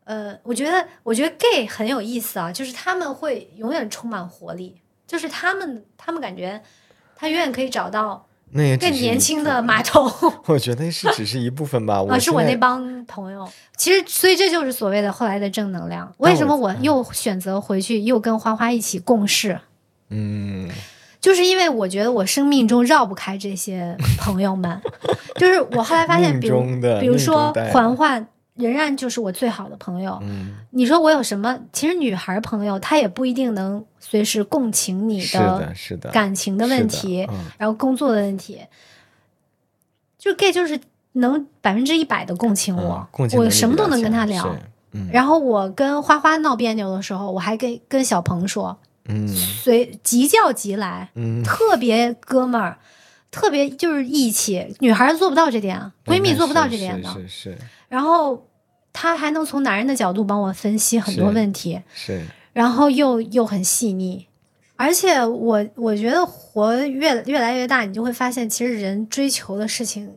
[0.04, 6.62] 呃，我觉得，我觉得 gay 很有意思啊，就是他们会永远充满活力，就是他们，他们感觉
[7.16, 10.10] 他永远可以找到更年轻的码 头。
[10.46, 13.50] 我觉得是只是一部分吧，啊，是我那帮朋友。
[13.76, 16.12] 其实，所以这就是所谓的后来的正能量。
[16.18, 19.60] 为什么我又选择回去，又跟花花一起共事？
[20.10, 20.70] 嗯。
[21.24, 24.78] 就是因为我觉得我生命中绕不开这些 朋友们，
[25.36, 26.60] 就是我后来发现，比如
[27.00, 30.20] 比如说环环仍然就是我最好的朋友。
[30.72, 31.58] 你说我有什么？
[31.72, 35.72] 其实女孩朋友她也不一定能随时共情你的
[36.12, 38.60] 感情的问题，然后工作的问题。
[40.18, 40.78] 就 gay 就是
[41.12, 43.08] 能百分之一百的共情我，
[43.38, 44.54] 我什么都能跟他聊。
[45.10, 48.76] 然后我跟花花闹别扭的时候，我还跟跟小鹏说。
[49.06, 52.78] 嗯，随即叫即来，嗯，特别哥们儿，
[53.30, 57.58] 特别就是义气，女孩做不到这点，闺蜜做不到这点的，是是。
[57.88, 58.48] 然后
[58.92, 62.22] 他还能从男人的角度帮我分析很多问题，是。
[62.52, 64.26] 然后又又很细腻，
[64.76, 70.16] 而且我我觉得活越越来越大，你就会发现，其实人追求的事情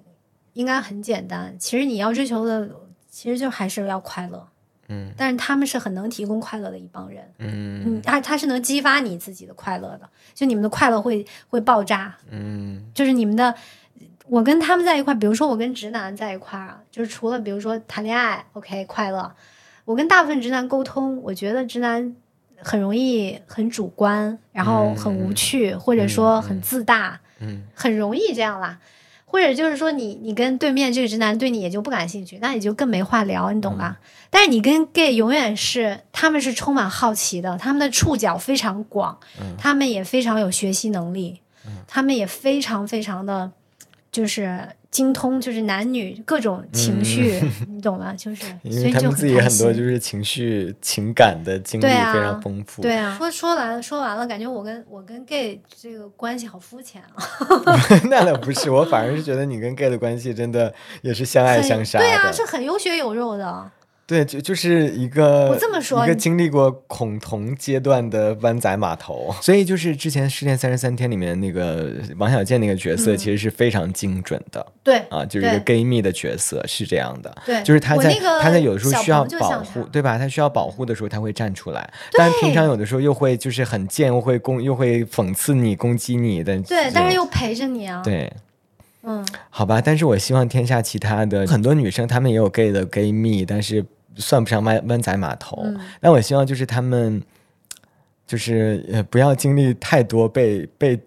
[0.54, 1.56] 应该很简单。
[1.60, 2.70] 其实你要追求的，
[3.10, 4.48] 其实就还是要快乐。
[4.90, 7.84] 嗯，但是他们是很能提供快乐的一帮人，嗯。
[7.86, 13.54] 嗯，他他是能激发你自己的快乐的，就你们的快乐会会爆炸，嗯，就是你们的，
[14.28, 19.34] 我跟他们在一块，比如说我跟直男在一块儿，就是除了比如说谈恋爱，OK 快乐，
[19.86, 22.16] 我跟大部分直男沟通，我觉得直男
[22.62, 28.80] 很容易很主观，然后很无趣，或者说很自大，嗯，很容易这样啦。
[29.30, 33.98] 或者就是说，你你跟对面这个直男对你也就不感兴趣，那你就更没话聊，你懂吧？
[34.30, 39.20] 但是你跟 gay 永远是，他们是充满好奇的，他们的触角非常广，
[39.58, 41.42] 他们也非常有学习能力，
[41.88, 43.52] 他们也非常非常的，
[44.18, 44.68] 就是。
[44.90, 47.40] 精通就是男女各种情绪，
[47.70, 48.14] 你懂吗？
[48.18, 52.82] 就是因为他们自己很多就是情绪情感的经历非常丰富。
[52.82, 57.22] 对啊，说说完了说完了，感觉我跟我跟 gay 这个关系好肤浅啊。
[58.10, 62.00] 那倒不是，我反而是觉得你跟 gay 的关系真的也是相爱相杀。
[62.00, 63.72] 对啊，是很有血有肉的。
[64.08, 74.66] 对，就就是一个我这么说，一个经历过恐同阶段的湾仔码头，所以就是之前《失恋三十三天》里面那个王小贱那个角色，其实是非常精准的。
[74.82, 77.38] 对啊，就是一个 gay 蜜的角色是这样的。
[77.46, 80.18] 对，就是他在他在有的时候需要保护，对吧？
[80.18, 86.58] 他需要保护的时候，他会站出来，但平常有的时候又会就是很贱，又会攻，又会讽刺你、攻击你的。
[86.62, 88.02] 对，但是又陪着你啊。
[88.06, 88.32] 对，
[89.04, 89.82] 嗯，好吧。
[89.82, 93.84] 但是我希望天下其他的很多女生，她们也有 gay 的 gay 蜜，但是。
[94.18, 95.66] 算不上湾湾仔码头，
[96.02, 97.22] 但我希望就是他们，
[98.26, 101.00] 就是呃不要经历太多被被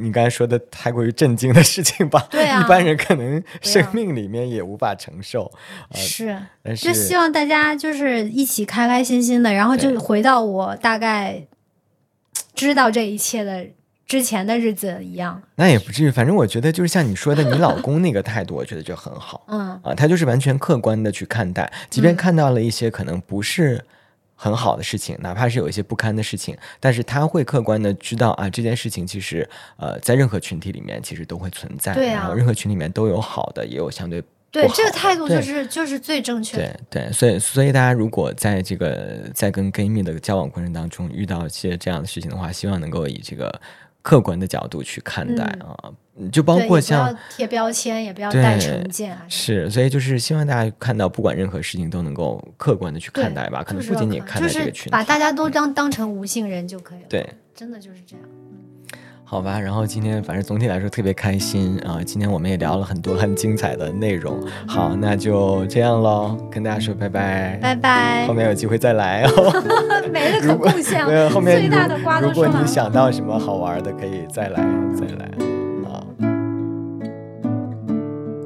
[0.00, 2.26] 你刚才说的太过于震惊的事情吧。
[2.30, 5.50] 对啊， 一般人可能生命里面也无法承受。
[5.92, 11.46] 是，是就希望大家就是一起开开心心的，然后就回到我大概
[12.54, 13.66] 知道这一切的。
[14.08, 16.10] 之前的日子一样，那也不至于。
[16.10, 19.44] 反正我觉得，就是像你说的，你老公那个态度，我觉得就很好。
[19.48, 23.84] 嗯啊，他就是完全客观的去看待，即便看到了一些可能不是
[24.34, 29.46] 很好的事情，哪怕是有一些不堪的事情，但是他会客观的知道啊，这件事情其实
[29.76, 31.92] 呃，在任何群体里面其实都会存在。
[31.92, 36.80] 对啊，任何群里面都有好的，也有相对对这个态度就是就是最正确的。
[36.88, 43.60] 对对，所以所以大家如果在这个在跟 gay 蜜的交往过程当中遇到一些这样的事情的话，希望能够以这个
[44.08, 45.76] 客观的角度去看待啊。
[46.32, 49.22] 就包括像贴标签，也不要带成见啊。
[49.28, 53.62] 是，所以就是希望大家看到，不管任何事情都能够客观的去看待吧。
[53.62, 57.06] 可能不仅仅看待这个群，把大家都当当成无性人就可以了。
[57.10, 58.24] 对，真的就是这样。
[59.30, 62.00] 好吧，然后今天反正总体来说特别开心啊！
[62.02, 64.40] 今天我们也聊了很多很精彩的内容。
[64.66, 68.26] 好，那就这样喽，跟大家说拜拜，拜拜。
[68.26, 69.62] 后面有机会再来哦。
[70.10, 71.28] 没了可贡献了。
[71.28, 74.66] 后面最大的瓜如果你想到什么好玩的，可以再来
[74.96, 75.30] 再来。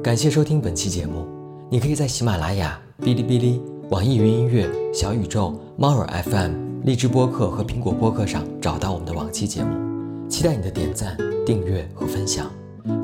[0.03, 1.25] 感谢收听本期节目，
[1.69, 6.51] 你可以在喜马拉雅、哔哩哔哩、网易云音乐、小宇宙、猫耳 FM、
[6.83, 9.92] 荔枝播客和苹果播客上找到我们的往期节目。
[10.33, 11.15] 期待你的点赞、
[11.45, 12.51] 订阅和分享，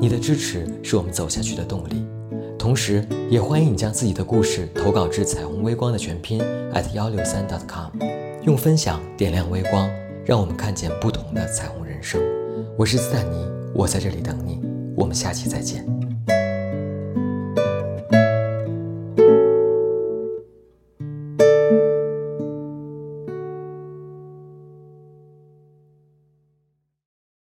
[0.00, 2.04] 你的支持是我们走下去的动力。
[2.58, 6.40] 同时，也欢迎你将自己的故事投稿至彩虹微光的全拼
[6.74, 7.92] at 幺六三 .com，
[8.42, 9.88] 用分享点亮微光，
[10.24, 12.20] 让我们看见不同的彩虹人生。
[12.76, 14.60] 我是斯坦尼，我在这里等你，
[14.96, 15.86] 我们下期再见。